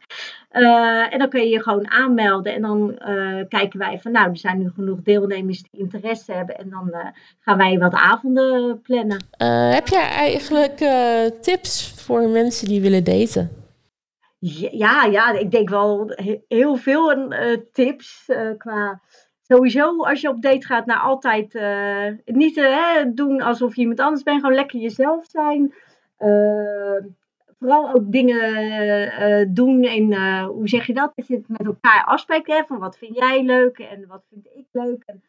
Uh, 0.51 1.13
en 1.13 1.19
dan 1.19 1.29
kun 1.29 1.41
je 1.41 1.49
je 1.49 1.61
gewoon 1.61 1.91
aanmelden. 1.91 2.53
En 2.53 2.61
dan 2.61 2.99
uh, 3.07 3.43
kijken 3.47 3.79
wij 3.79 3.99
van, 3.99 4.11
nou, 4.11 4.29
er 4.29 4.37
zijn 4.37 4.59
nu 4.59 4.69
genoeg 4.75 5.01
deelnemers 5.01 5.63
die 5.63 5.81
interesse 5.81 6.31
hebben. 6.31 6.57
En 6.57 6.69
dan 6.69 7.13
gaan 7.39 7.57
wij 7.57 7.77
wat 7.77 7.93
avonden 7.93 8.81
plannen. 8.81 9.25
heb 9.73 9.87
jij 9.87 10.07
eigenlijk 10.09 10.77
tips 11.41 11.93
voor 11.95 12.29
mensen 12.29 12.67
die 12.67 12.81
willen 12.81 13.03
daten? 13.03 13.51
Ja, 14.71 15.03
ja, 15.03 15.31
ik 15.31 15.51
denk 15.51 15.69
wel 15.69 16.11
heel 16.47 16.75
veel 16.75 17.33
tips 17.71 18.25
qua... 18.57 19.01
Sowieso, 19.41 20.03
als 20.03 20.21
je 20.21 20.29
op 20.29 20.41
date 20.41 20.65
gaat, 20.65 20.85
nou 20.85 21.01
altijd 21.01 21.59
niet 22.25 22.61
doen 23.13 23.41
alsof 23.41 23.75
je 23.75 23.81
iemand 23.81 23.99
anders 23.99 24.23
bent. 24.23 24.41
Gewoon 24.41 24.55
lekker 24.55 24.79
jezelf 24.79 25.25
zijn 25.25 25.73
vooral 27.59 27.93
ook 27.93 28.11
dingen 28.11 28.53
uh, 28.55 29.45
doen 29.49 29.83
in, 29.83 30.11
uh, 30.11 30.45
hoe 30.45 30.67
zeg 30.67 30.87
je 30.87 30.93
dat? 30.93 31.11
Dat 31.15 31.27
je 31.27 31.35
het 31.35 31.47
met 31.47 31.65
elkaar 31.65 32.03
afspreekt. 32.05 32.47
Hè? 32.47 32.63
Van 32.67 32.79
wat 32.79 32.97
vind 32.97 33.15
jij 33.15 33.43
leuk 33.43 33.77
en 33.79 34.07
wat 34.07 34.25
vind 34.29 34.45
ik 34.55 34.65
leuk. 34.71 35.03
En 35.05 35.23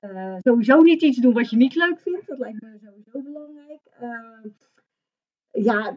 uh, 0.00 0.36
sowieso 0.42 0.82
niet 0.82 1.02
iets 1.02 1.18
doen 1.18 1.32
wat 1.32 1.50
je 1.50 1.56
niet 1.56 1.74
leuk 1.74 2.00
vindt. 2.00 2.26
Dat 2.26 2.38
lijkt 2.38 2.62
me 2.62 2.78
sowieso 2.82 3.30
belangrijk. 3.32 3.80
ja, 5.50 5.96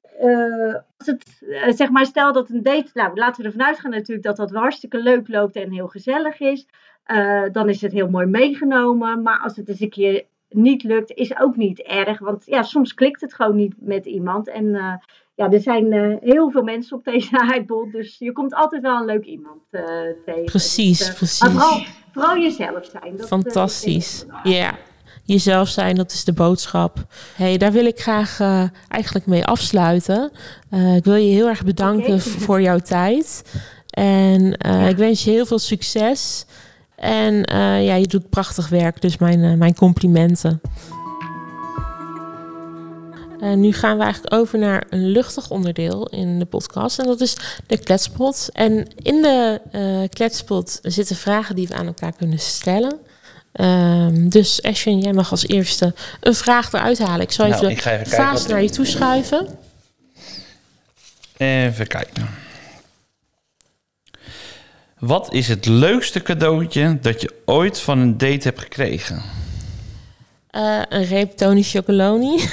als 0.97 1.07
het, 1.07 1.43
zeg 1.77 1.89
maar, 1.89 2.05
stel 2.05 2.33
dat 2.33 2.49
een 2.49 2.63
date, 2.63 2.89
nou 2.93 3.15
laten 3.15 3.41
we 3.41 3.47
ervan 3.47 3.65
uitgaan 3.65 3.91
natuurlijk 3.91 4.27
dat 4.27 4.37
dat 4.37 4.51
hartstikke 4.51 4.97
leuk 4.97 5.27
loopt 5.27 5.55
en 5.55 5.71
heel 5.71 5.87
gezellig 5.87 6.39
is. 6.39 6.67
dan 7.51 7.69
is 7.69 7.81
het 7.81 7.91
heel 7.91 8.09
mooi 8.09 8.25
meegenomen. 8.25 9.21
Maar 9.21 9.39
als 9.39 9.55
het 9.55 9.69
eens 9.69 9.79
een 9.79 9.89
keer 9.89 10.25
niet 10.57 10.83
lukt, 10.83 11.11
is 11.11 11.39
ook 11.39 11.55
niet 11.55 11.81
erg. 11.81 12.19
Want 12.19 12.45
ja, 12.45 12.63
soms 12.63 12.93
klikt 12.93 13.21
het 13.21 13.33
gewoon 13.33 13.55
niet 13.55 13.75
met 13.79 14.05
iemand. 14.05 14.49
En 14.49 14.99
ja, 15.37 15.51
er 15.51 15.61
zijn 15.61 15.93
uh, 15.93 16.15
heel 16.19 16.51
veel 16.51 16.63
mensen 16.63 16.97
op 16.97 17.03
deze 17.03 17.39
aardbol, 17.51 17.91
dus 17.91 18.15
je 18.19 18.31
komt 18.31 18.53
altijd 18.53 18.81
wel 18.81 18.99
een 18.99 19.05
leuk 19.05 19.25
iemand 19.25 19.61
uh, 19.71 19.81
tegen. 20.25 20.45
Precies, 20.45 20.97
dus, 20.97 21.09
uh, 21.09 21.13
precies. 21.15 21.41
Maar 21.41 21.51
vooral, 21.51 21.83
vooral 22.13 22.37
jezelf 22.37 22.85
zijn. 22.85 23.17
Dat, 23.17 23.27
Fantastisch. 23.27 24.25
Ja, 24.27 24.51
yeah. 24.51 24.73
jezelf 25.23 25.67
zijn, 25.67 25.95
dat 25.95 26.11
is 26.11 26.23
de 26.23 26.33
boodschap. 26.33 26.97
hey, 27.35 27.57
daar 27.57 27.71
wil 27.71 27.85
ik 27.85 27.99
graag 27.99 28.39
eigenlijk 28.87 29.25
mee 29.25 29.45
afsluiten. 29.45 30.31
ik 30.95 31.03
wil 31.03 31.15
je 31.15 31.33
heel 31.33 31.47
erg 31.47 31.63
bedanken 31.63 32.13
okay. 32.13 32.19
voor 32.19 32.61
jouw 32.61 32.79
tijd. 32.79 33.43
En 33.89 34.55
ja. 34.57 34.87
ik 34.87 34.97
wens 34.97 35.23
je 35.23 35.31
heel 35.31 35.45
veel 35.45 35.59
succes. 35.59 36.45
En 36.97 37.33
ja, 37.83 37.95
je 37.95 38.07
doet 38.07 38.29
prachtig 38.29 38.69
werk, 38.69 39.01
dus 39.01 39.17
mijn, 39.17 39.57
mijn 39.57 39.75
complimenten. 39.75 40.61
Uh, 43.41 43.53
nu 43.53 43.73
gaan 43.73 43.97
we 43.97 44.03
eigenlijk 44.03 44.33
over 44.33 44.59
naar 44.59 44.83
een 44.89 45.07
luchtig 45.07 45.49
onderdeel 45.49 46.07
in 46.07 46.39
de 46.39 46.45
podcast. 46.45 46.99
En 46.99 47.05
dat 47.05 47.21
is 47.21 47.35
de 47.67 47.77
kletspot. 47.77 48.49
En 48.53 48.87
in 49.01 49.21
de 49.21 49.61
uh, 49.71 50.09
kletspot 50.09 50.79
zitten 50.81 51.15
vragen 51.15 51.55
die 51.55 51.67
we 51.67 51.73
aan 51.73 51.85
elkaar 51.85 52.11
kunnen 52.11 52.39
stellen. 52.39 52.99
Um, 53.61 54.29
dus 54.29 54.61
Ashwin, 54.61 54.99
jij 54.99 55.13
mag 55.13 55.31
als 55.31 55.47
eerste 55.47 55.93
een 56.19 56.35
vraag 56.35 56.73
eruit 56.73 56.99
halen. 56.99 57.21
Ik 57.21 57.31
zal 57.31 57.45
even 57.45 57.61
nou, 57.61 57.75
de 57.75 58.01
vaas 58.05 58.47
naar 58.47 58.61
je 58.61 58.69
toe 58.69 58.85
schuiven. 58.85 59.47
Even 61.37 61.87
kijken. 61.87 62.29
Wat 64.99 65.33
is 65.33 65.47
het 65.47 65.65
leukste 65.65 66.21
cadeautje 66.21 66.97
dat 67.01 67.21
je 67.21 67.33
ooit 67.45 67.79
van 67.79 67.99
een 67.99 68.17
date 68.17 68.47
hebt 68.47 68.59
gekregen? 68.59 69.21
Uh, 70.51 70.81
een 70.89 71.05
reep 71.05 71.31
Tony 71.31 71.63
Chocoloni. 71.63 72.39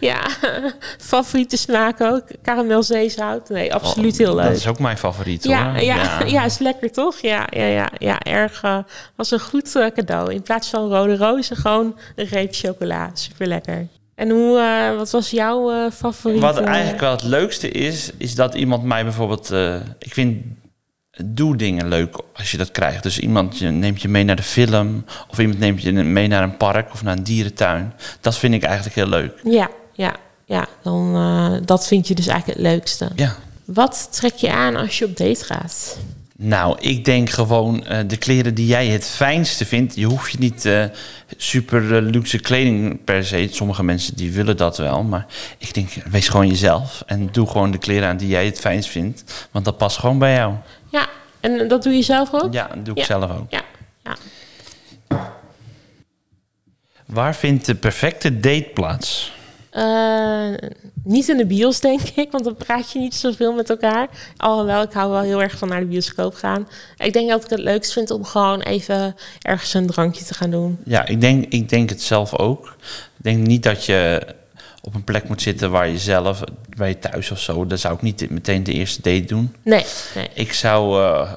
ja, 0.00 0.26
favoriete 0.98 1.56
smaak 1.56 2.00
ook. 2.00 2.22
Karamel 2.42 2.82
zeezout. 2.82 3.48
Nee, 3.48 3.74
absoluut 3.74 4.12
oh, 4.12 4.18
heel 4.18 4.34
leuk. 4.34 4.44
Dat 4.44 4.56
is 4.56 4.66
ook 4.66 4.78
mijn 4.78 4.98
favoriet 4.98 5.44
ja, 5.44 5.72
hoor. 5.72 5.82
Ja, 5.82 5.96
ja. 5.96 6.24
ja, 6.36 6.44
is 6.44 6.58
lekker 6.58 6.92
toch? 6.92 7.18
Ja, 7.18 7.46
ja, 7.50 7.66
ja, 7.66 7.90
ja 7.98 8.20
erg. 8.20 8.62
Uh, 8.62 8.78
was 9.16 9.30
een 9.30 9.40
goed 9.40 9.74
uh, 9.76 9.86
cadeau. 9.86 10.32
In 10.32 10.42
plaats 10.42 10.68
van 10.68 10.88
rode 10.88 11.16
rozen, 11.16 11.56
gewoon 11.56 11.96
een 12.16 12.26
reep 12.26 12.54
chocola. 12.54 13.10
Super 13.14 13.46
lekker. 13.46 13.86
En 14.14 14.30
hoe, 14.30 14.94
wat 14.96 15.10
was 15.10 15.30
jouw 15.30 15.90
favoriet? 15.90 16.40
Wat 16.40 16.60
eigenlijk 16.60 17.00
wel 17.00 17.10
het 17.10 17.22
leukste 17.22 17.70
is, 17.70 18.10
is 18.16 18.34
dat 18.34 18.54
iemand 18.54 18.82
mij 18.82 19.02
bijvoorbeeld... 19.02 19.50
ik 19.98 20.12
vind 20.12 20.44
doe 21.24 21.56
dingen 21.56 21.88
leuk 21.88 22.20
als 22.34 22.50
je 22.50 22.56
dat 22.56 22.70
krijgt. 22.70 23.02
Dus 23.02 23.18
iemand 23.18 23.60
neemt 23.60 24.02
je 24.02 24.08
mee 24.08 24.24
naar 24.24 24.36
de 24.36 24.42
film, 24.42 25.04
of 25.28 25.38
iemand 25.38 25.58
neemt 25.58 25.82
je 25.82 25.92
mee 25.92 26.26
naar 26.26 26.42
een 26.42 26.56
park 26.56 26.92
of 26.92 27.02
naar 27.02 27.16
een 27.16 27.24
dierentuin. 27.24 27.92
Dat 28.20 28.38
vind 28.38 28.54
ik 28.54 28.62
eigenlijk 28.62 28.96
heel 28.96 29.08
leuk. 29.08 29.40
Ja, 29.44 29.70
ja. 29.92 30.16
ja 30.44 30.68
dan 30.82 31.14
eh, 31.14 31.66
dat 31.66 31.86
vind 31.86 32.08
je 32.08 32.14
dus 32.14 32.26
eigenlijk 32.26 32.58
het 32.58 32.68
leukste. 32.68 33.10
Ja. 33.14 33.36
Wat 33.64 34.08
trek 34.10 34.34
je 34.34 34.52
aan 34.52 34.76
als 34.76 34.98
je 34.98 35.04
op 35.04 35.16
date 35.16 35.44
gaat? 35.44 35.98
Nou, 36.38 36.76
ik 36.80 37.04
denk 37.04 37.30
gewoon 37.30 37.86
eh, 37.86 37.98
de 38.06 38.16
kleren 38.16 38.54
die 38.54 38.66
jij 38.66 38.86
het 38.86 39.06
fijnste 39.06 39.66
vindt. 39.66 39.94
Je 39.94 40.06
hoeft 40.06 40.32
je 40.32 40.38
niet 40.38 40.64
eh, 40.64 40.84
super 41.36 42.02
luxe 42.02 42.38
kleding 42.38 43.04
per 43.04 43.24
se. 43.24 43.48
Sommige 43.50 43.84
mensen 43.84 44.16
die 44.16 44.32
willen 44.32 44.56
dat 44.56 44.76
wel. 44.76 45.02
Maar 45.02 45.26
ik 45.58 45.74
denk, 45.74 45.88
wees 46.10 46.28
gewoon 46.28 46.48
jezelf. 46.48 47.02
En 47.06 47.28
doe 47.32 47.46
gewoon 47.46 47.70
de 47.70 47.78
kleren 47.78 48.08
aan 48.08 48.16
die 48.16 48.28
jij 48.28 48.46
het 48.46 48.60
fijnst 48.60 48.88
vindt. 48.88 49.48
Want 49.50 49.64
dat 49.64 49.76
past 49.76 49.98
gewoon 49.98 50.18
bij 50.18 50.34
jou. 50.34 50.54
En 51.46 51.68
dat 51.68 51.82
doe 51.82 51.92
je 51.92 52.02
zelf 52.02 52.34
ook? 52.34 52.52
Ja, 52.52 52.66
dat 52.74 52.84
doe 52.84 52.94
ik 52.94 53.00
Ja. 53.00 53.04
zelf 53.06 53.30
ook. 53.38 53.50
Ja, 53.50 53.62
ja. 54.04 54.16
Waar 57.06 57.34
vindt 57.34 57.66
de 57.66 57.74
perfecte 57.74 58.40
date 58.40 58.70
plaats? 58.74 59.34
Eh, 59.70 60.48
niet 61.04 61.28
in 61.28 61.36
de 61.36 61.46
bios, 61.46 61.80
denk 61.80 62.00
ik, 62.00 62.30
want 62.30 62.44
dan 62.44 62.56
praat 62.56 62.92
je 62.92 62.98
niet 62.98 63.14
zoveel 63.14 63.52
met 63.52 63.70
elkaar. 63.70 64.08
Alhoewel, 64.36 64.82
ik 64.82 64.92
hou 64.92 65.10
wel 65.10 65.20
heel 65.20 65.42
erg 65.42 65.58
van 65.58 65.68
naar 65.68 65.80
de 65.80 65.86
bioscoop 65.86 66.34
gaan. 66.34 66.68
Ik 66.96 67.12
denk 67.12 67.28
dat 67.30 67.44
ik 67.44 67.50
het 67.50 67.58
leukst 67.58 67.92
vind 67.92 68.10
om 68.10 68.24
gewoon 68.24 68.60
even 68.60 69.16
ergens 69.42 69.74
een 69.74 69.86
drankje 69.86 70.24
te 70.24 70.34
gaan 70.34 70.50
doen. 70.50 70.78
Ja, 70.84 71.06
ik 71.06 71.20
denk, 71.20 71.44
ik 71.52 71.68
denk 71.68 71.88
het 71.88 72.02
zelf 72.02 72.34
ook. 72.38 72.76
Ik 73.16 73.22
denk 73.24 73.46
niet 73.46 73.62
dat 73.62 73.84
je 73.84 74.26
op 74.86 74.94
een 74.94 75.04
plek 75.04 75.28
moet 75.28 75.42
zitten 75.42 75.70
waar 75.70 75.88
je 75.88 75.98
zelf, 75.98 76.42
bij 76.76 76.88
je 76.88 76.98
thuis 76.98 77.30
of 77.30 77.40
zo. 77.40 77.66
Dat 77.66 77.80
zou 77.80 77.94
ik 77.94 78.02
niet 78.02 78.30
meteen 78.30 78.64
de 78.64 78.72
eerste 78.72 79.02
date 79.02 79.24
doen. 79.24 79.54
Nee, 79.62 79.84
nee. 80.14 80.28
Ik 80.34 80.52
zou 80.52 81.02
eh, 81.04 81.32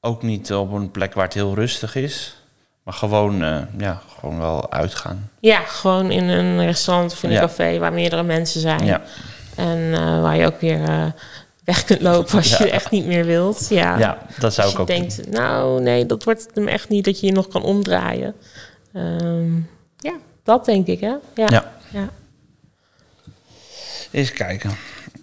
ook 0.00 0.22
niet 0.22 0.52
op 0.52 0.72
een 0.72 0.90
plek 0.90 1.14
waar 1.14 1.24
het 1.24 1.34
heel 1.34 1.54
rustig 1.54 1.94
is. 1.94 2.36
Maar 2.82 2.94
gewoon, 2.94 3.42
eh, 3.42 3.58
ja, 3.78 4.00
gewoon 4.18 4.38
wel 4.38 4.70
uitgaan. 4.72 5.30
Ja, 5.40 5.58
gewoon 5.60 6.10
in 6.10 6.28
een 6.28 6.64
restaurant 6.64 7.12
of 7.12 7.22
in 7.22 7.28
een 7.28 7.34
Ja. 7.34 7.40
café 7.40 7.78
waar 7.78 7.92
meerdere 7.92 8.22
mensen 8.22 8.60
zijn. 8.60 8.84
Ja, 8.84 9.02
En 9.56 9.92
eh, 9.92 10.20
waar 10.22 10.36
je 10.36 10.46
ook 10.46 10.60
weer 10.60 11.12
weg 11.64 11.84
kunt 11.84 12.00
lopen 12.00 12.36
als 12.36 12.56
je 12.56 12.64
Ja. 12.66 12.70
echt 12.72 12.90
niet 12.90 13.06
meer 13.06 13.24
wilt. 13.24 13.66
Ja, 13.68 13.98
ja 13.98 14.18
dat 14.38 14.54
zou 14.54 14.66
als 14.66 14.78
ik 14.80 14.88
je 14.88 14.94
ook 14.94 15.00
denkt, 15.00 15.30
nou 15.30 15.80
nee, 15.82 16.06
dat 16.06 16.24
wordt 16.24 16.48
hem 16.54 16.68
echt 16.68 16.88
niet 16.88 17.04
dat 17.04 17.20
je 17.20 17.26
je 17.26 17.32
nog 17.32 17.48
kan 17.48 17.62
omdraaien. 17.62 18.34
Ehm, 18.92 19.54
ja, 19.98 20.12
dat 20.44 20.64
denk 20.64 20.86
ik, 20.86 21.00
hè? 21.00 21.14
Ja. 21.34 21.64
Ja. 21.92 22.08
Eens 24.12 24.32
kijken. 24.32 24.70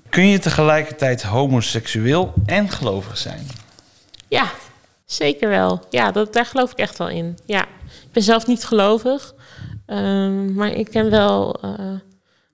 Kun 0.09 0.27
je 0.27 0.39
tegelijkertijd 0.39 1.23
homoseksueel 1.23 2.33
en 2.45 2.69
gelovig 2.69 3.17
zijn? 3.17 3.47
Ja, 4.27 4.51
zeker 5.05 5.49
wel. 5.49 5.81
Ja, 5.89 6.11
dat, 6.11 6.33
daar 6.33 6.45
geloof 6.45 6.71
ik 6.71 6.77
echt 6.77 6.97
wel 6.97 7.09
in. 7.09 7.37
Ja, 7.45 7.61
ik 7.81 8.11
ben 8.11 8.23
zelf 8.23 8.47
niet 8.47 8.65
gelovig, 8.65 9.33
ehm, 9.85 10.53
maar 10.53 10.71
ik 10.71 10.89
ken 10.89 11.09
wel 11.09 11.61
eh, 11.61 11.71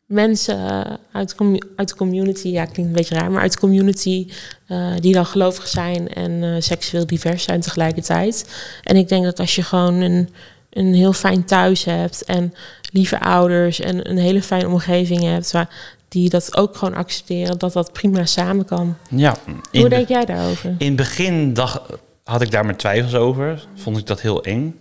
mensen 0.05 0.57
eh, 0.57 0.93
uit, 1.11 1.35
uit 1.75 1.89
de 1.89 1.95
community, 1.95 2.47
ja, 2.47 2.65
klinkt 2.65 2.91
een 2.91 2.97
beetje 2.97 3.15
raar, 3.15 3.31
maar 3.31 3.41
uit 3.41 3.53
de 3.53 3.59
community 3.59 4.29
eh, 4.67 4.91
die 4.99 5.13
dan 5.13 5.25
gelovig 5.25 5.67
zijn 5.67 6.13
en 6.13 6.63
seksueel 6.63 7.05
divers 7.05 7.43
zijn 7.43 7.61
tegelijkertijd. 7.61 8.55
En 8.83 8.95
ik 8.95 9.07
denk 9.07 9.23
dat 9.23 9.39
als 9.39 9.55
je 9.55 9.63
gewoon 9.63 10.01
een, 10.01 10.29
een 10.69 10.93
heel 10.93 11.13
fijn 11.13 11.45
thuis 11.45 11.85
hebt 11.85 12.23
en 12.23 12.53
lieve 12.91 13.19
ouders 13.19 13.79
en 13.79 14.09
een 14.09 14.17
hele 14.17 14.41
fijne 14.41 14.67
omgeving 14.67 15.23
hebt, 15.23 15.51
waar 15.51 15.69
die 16.15 16.29
dat 16.29 16.57
ook 16.57 16.75
gewoon 16.75 16.93
accepteren, 16.93 17.57
dat 17.57 17.73
dat 17.73 17.93
prima 17.93 18.25
samen 18.25 18.65
kan. 18.65 18.97
Ja. 19.09 19.35
Hoe 19.71 19.89
denk 19.89 20.07
jij 20.07 20.25
daarover? 20.25 20.75
in 20.77 20.87
het 20.87 20.95
begin 20.95 21.53
dacht, 21.53 21.79
had 22.23 22.41
ik 22.41 22.51
daar 22.51 22.65
mijn 22.65 22.77
twijfels 22.77 23.13
over. 23.15 23.67
Vond 23.75 23.97
ik 23.97 24.05
dat 24.05 24.21
heel 24.21 24.43
eng. 24.43 24.79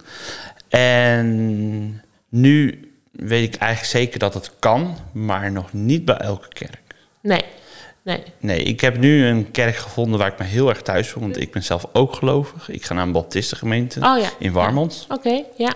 En 0.69 2.03
nu 2.29 2.89
weet 3.13 3.55
ik 3.55 3.61
eigenlijk 3.61 3.93
zeker 3.93 4.19
dat 4.19 4.35
het 4.35 4.51
kan, 4.59 4.97
maar 5.13 5.53
nog 5.53 5.73
niet 5.73 6.05
bij 6.05 6.17
elke 6.17 6.49
kerk. 6.49 6.83
Nee, 7.23 7.43
nee. 8.03 8.23
Nee, 8.39 8.59
ik 8.63 8.81
heb 8.81 8.99
nu 8.99 9.27
een 9.27 9.51
kerk 9.51 9.77
gevonden 9.77 10.19
waar 10.19 10.33
ik 10.33 10.39
me 10.39 10.45
heel 10.45 10.69
erg 10.69 10.83
thuis 10.83 11.09
voel. 11.09 11.23
Want 11.23 11.41
ik 11.41 11.53
ben 11.53 11.63
zelf 11.63 11.87
ook 11.93 12.15
gelovig. 12.15 12.69
Ik 12.69 12.85
ga 12.85 12.95
naar 12.95 13.07
een 13.07 13.13
baptistengemeente 13.13 14.01
Oh 14.01 14.19
ja. 14.19 14.29
in 14.39 14.53
Warmond. 14.53 15.07
Oké, 15.09 15.43
ja. 15.57 15.75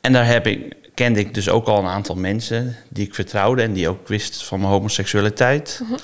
En 0.00 0.12
daar 0.12 0.26
heb 0.26 0.46
ik, 0.46 0.74
kende 0.94 1.20
ik 1.20 1.34
dus 1.34 1.48
ook 1.48 1.66
al 1.66 1.78
een 1.78 1.86
aantal 1.86 2.14
mensen 2.14 2.76
die 2.88 3.06
ik 3.06 3.14
vertrouwde 3.14 3.62
en 3.62 3.72
die 3.72 3.88
ook 3.88 4.08
wisten 4.08 4.46
van 4.46 4.60
mijn 4.60 4.72
homoseksualiteit. 4.72 5.80
Mhm. 5.82 5.94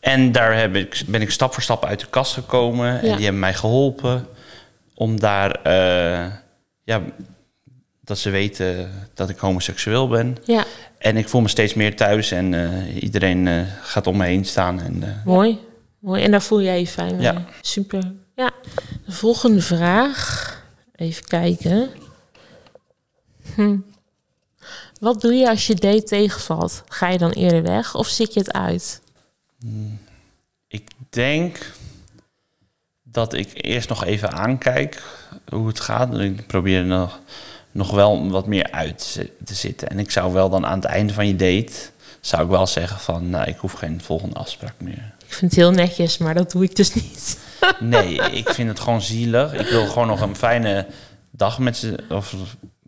En 0.00 0.32
daar 0.32 0.58
heb 0.58 0.74
ik, 0.74 1.02
ben 1.06 1.22
ik 1.22 1.30
stap 1.30 1.52
voor 1.52 1.62
stap 1.62 1.84
uit 1.84 2.00
de 2.00 2.06
kast 2.06 2.32
gekomen. 2.32 3.00
En 3.00 3.16
die 3.16 3.24
hebben 3.24 3.38
mij 3.38 3.54
geholpen 3.54 4.26
om 4.94 5.20
daar, 5.20 5.50
eh, 5.62 6.32
ja, 6.82 7.02
dat 8.00 8.18
ze 8.18 8.30
weten 8.30 8.90
dat 9.14 9.28
ik 9.28 9.38
homoseksueel 9.38 10.08
ben. 10.08 10.36
Ja, 10.44 10.64
En 10.98 11.16
ik 11.16 11.28
voel 11.28 11.40
me 11.40 11.48
steeds 11.48 11.74
meer 11.74 11.96
thuis 11.96 12.30
en 12.30 12.54
eh, 12.54 13.02
iedereen 13.02 13.48
eh, 13.48 13.60
gaat 13.82 14.06
om 14.06 14.16
me 14.16 14.24
heen 14.24 14.44
staan. 14.44 14.80
En, 14.80 15.22
mooi. 15.24 15.58
Mooi. 15.98 16.22
En 16.22 16.30
daar 16.30 16.42
voel 16.42 16.62
jij 16.62 16.78
je 16.78 16.86
fijn 16.86 17.16
mee. 17.16 17.22
Ja. 17.22 17.44
Super. 17.60 18.12
Ja. 18.34 18.50
De 19.06 19.12
volgende 19.12 19.60
vraag. 19.60 20.52
Even 20.94 21.24
kijken. 21.24 21.90
Hm. 23.54 23.76
Wat 25.04 25.20
doe 25.20 25.32
je 25.34 25.48
als 25.48 25.66
je 25.66 25.74
date 25.74 26.02
tegenvalt? 26.02 26.82
Ga 26.88 27.08
je 27.08 27.18
dan 27.18 27.30
eerder 27.30 27.62
weg 27.62 27.94
of 27.94 28.06
zit 28.06 28.34
je 28.34 28.40
het 28.40 28.52
uit? 28.52 29.00
Ik 30.68 30.90
denk 31.10 31.72
dat 33.02 33.32
ik 33.32 33.50
eerst 33.54 33.88
nog 33.88 34.04
even 34.04 34.32
aankijk 34.32 35.02
hoe 35.48 35.66
het 35.66 35.80
gaat. 35.80 36.18
Ik 36.18 36.46
probeer 36.46 36.84
nog, 36.84 37.20
nog 37.70 37.90
wel 37.90 38.30
wat 38.30 38.46
meer 38.46 38.70
uit 38.70 38.98
te 38.98 39.04
zi- 39.04 39.30
te 39.44 39.54
zitten. 39.54 39.88
En 39.88 39.98
ik 39.98 40.10
zou 40.10 40.32
wel 40.32 40.48
dan 40.48 40.66
aan 40.66 40.76
het 40.76 40.84
einde 40.84 41.12
van 41.12 41.26
je 41.26 41.36
date... 41.36 41.72
zou 42.20 42.42
ik 42.42 42.48
wel 42.48 42.66
zeggen 42.66 42.98
van... 42.98 43.30
nou, 43.30 43.48
ik 43.48 43.56
hoef 43.56 43.72
geen 43.72 44.00
volgende 44.02 44.34
afspraak 44.34 44.74
meer. 44.78 45.14
Ik 45.26 45.32
vind 45.32 45.50
het 45.50 45.60
heel 45.60 45.70
netjes, 45.70 46.18
maar 46.18 46.34
dat 46.34 46.50
doe 46.50 46.64
ik 46.64 46.76
dus 46.76 46.94
niet. 46.94 47.38
Nee, 47.80 48.14
ik 48.40 48.48
vind 48.48 48.68
het 48.68 48.80
gewoon 48.80 49.02
zielig. 49.02 49.52
Ik 49.52 49.66
wil 49.68 49.86
gewoon 49.86 50.08
nog 50.08 50.20
een 50.20 50.36
fijne 50.36 50.86
dag 51.30 51.58
met 51.58 51.76
ze... 51.76 52.04
of 52.08 52.34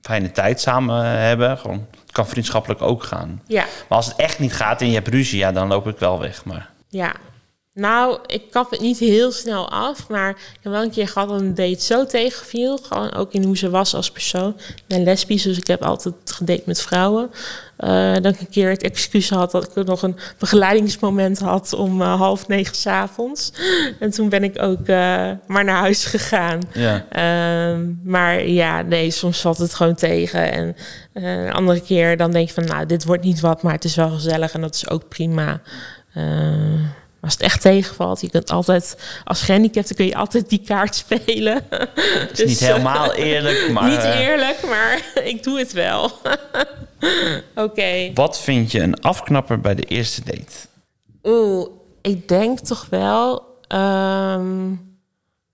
fijne 0.06 0.30
tijd 0.30 0.60
samen 0.60 1.04
hebben. 1.06 1.58
Gewoon, 1.58 1.86
het 2.02 2.12
kan 2.12 2.26
vriendschappelijk 2.26 2.82
ook 2.82 3.02
gaan. 3.02 3.42
Ja. 3.46 3.64
Maar 3.88 3.98
als 3.98 4.06
het 4.06 4.16
echt 4.16 4.38
niet 4.38 4.52
gaat 4.52 4.80
en 4.80 4.86
je 4.88 4.94
hebt 4.94 5.08
ruzie... 5.08 5.38
ja, 5.38 5.52
dan 5.52 5.68
loop 5.68 5.88
ik 5.88 5.98
wel 5.98 6.18
weg. 6.20 6.44
Maar 6.44 6.70
Ja. 6.88 7.12
Nou, 7.78 8.18
ik 8.26 8.50
kap 8.50 8.70
het 8.70 8.80
niet 8.80 8.98
heel 8.98 9.32
snel 9.32 9.70
af, 9.70 10.08
maar 10.08 10.30
ik 10.30 10.58
heb 10.60 10.72
wel 10.72 10.82
een 10.82 10.90
keer 10.90 11.08
gehad 11.08 11.28
dat 11.28 11.40
een 11.40 11.54
date 11.54 11.82
zo 11.82 12.06
tegenviel. 12.06 12.76
Gewoon 12.76 13.14
ook 13.14 13.32
in 13.32 13.44
hoe 13.44 13.56
ze 13.56 13.70
was 13.70 13.94
als 13.94 14.10
persoon. 14.10 14.54
Ik 14.58 14.84
ben 14.86 15.04
lesbisch, 15.04 15.42
dus 15.42 15.56
ik 15.56 15.66
heb 15.66 15.82
altijd 15.82 16.14
gedate 16.24 16.62
met 16.64 16.82
vrouwen. 16.82 17.30
Eh, 17.76 18.14
dat 18.14 18.34
ik 18.34 18.40
een 18.40 18.48
keer 18.48 18.70
het 18.70 18.82
excuus 18.82 19.30
had 19.30 19.50
dat 19.50 19.76
ik 19.76 19.86
nog 19.86 20.02
een 20.02 20.16
begeleidingsmoment 20.38 21.38
had 21.38 21.72
om 21.72 22.02
eh, 22.02 22.18
half 22.18 22.48
negen 22.48 22.76
s'avonds. 22.76 23.52
En 23.98 24.10
toen 24.10 24.28
ben 24.28 24.44
ik 24.44 24.62
ook 24.62 24.86
eh, 24.86 25.30
maar 25.46 25.64
naar 25.64 25.80
huis 25.80 26.04
gegaan. 26.04 26.60
ja... 26.72 27.06
Ehm, 27.08 27.92
maar 28.04 28.46
ja, 28.46 28.82
nee, 28.82 29.10
soms 29.10 29.40
valt 29.40 29.58
het 29.58 29.74
gewoon 29.74 29.94
tegen. 29.94 30.52
En 30.52 30.76
een 31.12 31.52
andere 31.52 31.80
keer 31.80 32.16
dan 32.16 32.30
denk 32.30 32.48
je 32.48 32.54
van, 32.54 32.64
nou, 32.64 32.86
dit 32.86 33.04
wordt 33.04 33.24
niet 33.24 33.40
wat, 33.40 33.62
maar 33.62 33.72
het 33.72 33.84
is 33.84 33.96
wel 33.96 34.10
gezellig 34.10 34.52
en 34.52 34.60
dat 34.60 34.74
is 34.74 34.88
ook 34.88 35.08
prima. 35.08 35.60
Eh, 37.26 37.32
als 37.32 37.32
het 37.32 37.42
echt 37.42 37.60
tegenvalt, 37.60 38.20
je 38.20 38.30
kunt 38.30 38.50
altijd, 38.50 38.96
als 39.24 39.42
gehandicapte 39.42 39.94
kun 39.94 40.06
je 40.06 40.14
altijd 40.14 40.48
die 40.48 40.62
kaart 40.66 40.94
spelen. 40.94 41.66
Het 41.68 42.40
is 42.40 42.48
niet 42.48 42.60
helemaal 42.60 43.12
eerlijk, 43.12 43.70
maar... 43.70 43.90
niet 43.90 43.98
eh, 43.98 44.20
eerlijk, 44.20 44.66
maar 44.66 45.02
ik 45.32 45.42
doe 45.42 45.58
het 45.58 45.72
wel. 45.72 46.12
Oké. 47.66 48.10
Wat 48.14 48.40
vind 48.40 48.72
je 48.72 48.80
een 48.80 49.00
afknapper 49.00 49.60
bij 49.60 49.74
de 49.74 49.82
eerste 49.82 50.22
date? 50.24 50.66
Oeh, 51.22 51.68
ik 52.02 52.28
denk 52.28 52.58
toch 52.58 52.86
wel, 52.90 53.42
ehm, 53.68 54.74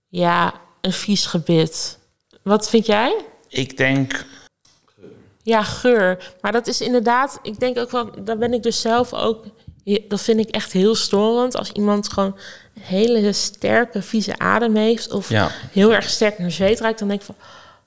ja, 0.09 0.53
een 0.81 0.93
vies 0.93 1.25
gebit. 1.25 1.97
Wat 2.43 2.69
vind 2.69 2.85
jij? 2.85 3.15
Ik 3.47 3.77
denk, 3.77 4.25
Ja, 5.45 5.63
geur. 5.63 6.33
Maar 6.41 6.51
dat 6.51 6.67
is 6.67 6.81
inderdaad, 6.81 7.39
ik 7.41 7.59
denk 7.59 7.77
ook 7.77 7.91
wel, 7.91 8.09
daar 8.23 8.37
ben 8.37 8.53
ik 8.53 8.63
dus 8.63 8.81
zelf 8.81 9.13
ook, 9.13 9.45
dat 10.07 10.21
vind 10.21 10.39
ik 10.39 10.49
echt 10.49 10.71
heel 10.71 10.95
storend. 10.95 11.57
Als 11.57 11.71
iemand 11.71 12.09
gewoon 12.09 12.37
een 12.75 12.81
hele 12.81 13.33
sterke, 13.33 14.01
vieze 14.01 14.37
adem 14.37 14.75
heeft 14.75 15.11
of 15.11 15.29
ja. 15.29 15.51
heel 15.71 15.93
erg 15.93 16.09
sterk 16.09 16.39
naar 16.39 16.51
zweet 16.51 16.79
ruikt, 16.79 16.99
dan 16.99 17.07
denk 17.07 17.19
ik 17.19 17.25
van, 17.25 17.35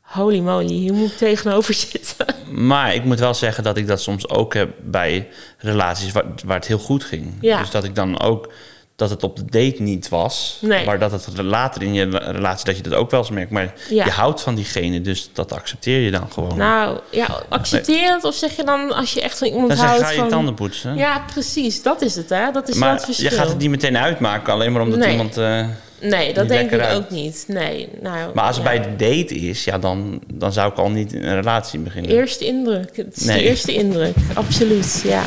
holy 0.01 0.41
moly, 0.41 0.67
hier 0.73 0.95
moet 0.95 1.11
ik 1.11 1.17
tegenover 1.17 1.75
zitten. 1.91 2.27
Maar 2.51 2.95
ik 2.95 3.05
moet 3.05 3.19
wel 3.19 3.35
zeggen 3.35 3.65
dat 3.65 3.77
ik 3.77 3.87
dat 3.87 4.01
soms 4.01 4.29
ook 4.29 4.55
heb 4.55 4.75
bij 4.83 5.29
relaties 5.59 6.13
waar, 6.13 6.25
waar 6.45 6.57
het 6.57 6.67
heel 6.67 6.79
goed 6.79 7.05
ging. 7.05 7.35
Ja. 7.41 7.61
Dus 7.61 7.71
dat 7.71 7.85
ik 7.85 7.95
dan 7.95 8.21
ook, 8.21 8.53
dat 8.97 9.11
het 9.11 9.23
op 9.23 9.37
de 9.37 9.45
date 9.45 9.83
niet 9.83 10.09
was. 10.09 10.59
Nee. 10.61 10.85
Maar 10.87 10.99
dat 10.99 11.11
het 11.13 11.43
later 11.43 11.83
in 11.83 11.95
je 11.95 12.19
relatie, 12.19 12.65
dat 12.65 12.77
je 12.77 12.83
dat 12.83 12.95
ook 12.95 13.11
wel 13.11 13.21
eens 13.21 13.31
merkt. 13.31 13.51
Maar 13.51 13.75
Ja. 13.91 14.05
je 14.05 14.11
houdt 14.11 14.41
van 14.41 14.55
diegene, 14.55 15.01
dus 15.01 15.31
dat 15.33 15.53
accepteer 15.53 16.01
je 16.01 16.11
dan 16.11 16.27
gewoon. 16.33 16.57
Nou, 16.57 16.99
ja, 17.11 17.27
accepteer 17.49 18.13
het 18.15 18.25
of 18.25 18.35
zeg 18.35 18.57
je 18.57 18.65
dan, 18.65 18.93
als 18.93 19.13
je 19.13 19.21
echt 19.21 19.39
van 19.39 19.47
iemand 19.49 19.69
dan 19.69 19.79
houdt 19.79 20.03
ga 20.03 20.11
je 20.11 20.19
van... 20.19 20.29
tanden 20.29 20.55
poetsen. 20.55 20.97
Ja, 20.97 21.25
precies, 21.33 21.83
dat 21.83 22.03
is 22.03 22.15
het, 22.15 22.29
hè. 22.29 22.51
Dat 22.53 22.69
is 22.69 22.79
wel 22.79 22.85
maar 22.89 22.97
het 22.97 23.05
verschil. 23.05 23.31
je 23.31 23.37
gaat 23.37 23.49
het 23.49 23.59
niet 23.59 23.71
meteen 23.71 23.99
uitmaken, 23.99 24.53
alleen 24.53 24.73
maar 24.73 24.83
omdat 24.83 24.99
Nee. 24.99 25.11
iemand... 25.11 25.37
eh, 25.37 25.67
Nee, 26.01 26.35
dat 26.35 26.49
denk 26.49 26.71
ik 26.71 26.81
uit. 26.81 26.97
ook 26.97 27.11
niet. 27.11 27.45
Nee, 27.49 27.89
nou, 28.03 28.35
Maar 28.35 28.45
als 28.45 28.57
het 28.57 28.65
bij 28.65 28.81
de 28.81 28.91
date 28.97 29.35
is, 29.35 29.65
ja, 29.65 29.79
dan, 29.79 30.21
dan 30.35 30.53
zou 30.53 30.71
ik 30.73 30.79
al 30.79 30.91
niet 30.91 31.13
in 31.13 31.25
een 31.25 31.35
relatie 31.35 31.79
beginnen. 31.79 32.11
Eerste 32.11 32.45
indruk. 32.47 32.97
Het 32.97 33.17
is 33.17 33.25
Nee. 33.25 33.37
de 33.39 33.43
eerste 33.49 33.75
indruk, 33.75 34.15
absoluut, 34.35 35.03
ja. 35.05 35.23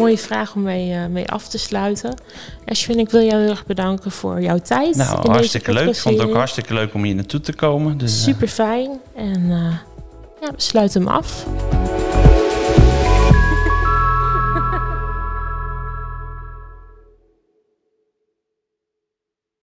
Mooie 0.00 0.18
vraag 0.18 0.54
om 0.54 0.62
mee, 0.62 0.92
eh, 0.92 1.06
mee 1.06 1.28
af 1.28 1.48
te 1.48 1.58
sluiten. 1.58 2.14
Ashwin, 2.66 2.98
ik 2.98 3.10
wil 3.10 3.22
jou 3.22 3.40
heel 3.40 3.50
erg 3.50 3.66
bedanken 3.66 4.10
voor 4.10 4.42
jouw 4.42 4.58
tijd. 4.58 4.96
Nou, 4.96 5.10
in 5.10 5.20
deze 5.20 5.30
hartstikke 5.30 5.72
leuk. 5.72 5.88
Ik 5.88 5.96
vond 5.96 6.18
het 6.18 6.28
ook 6.28 6.34
hartstikke 6.34 6.74
leuk 6.74 6.94
om 6.94 7.04
hier 7.04 7.14
naartoe 7.14 7.40
te 7.40 7.52
komen. 7.52 7.98
Dus, 7.98 8.18
eh, 8.18 8.22
Super 8.22 8.48
fijn. 8.48 9.00
En 9.14 9.42
eh, 9.50 9.76
ja, 10.40 10.50
we 10.50 10.60
sluiten 10.60 11.02
hem 11.02 11.10
af. 11.10 11.46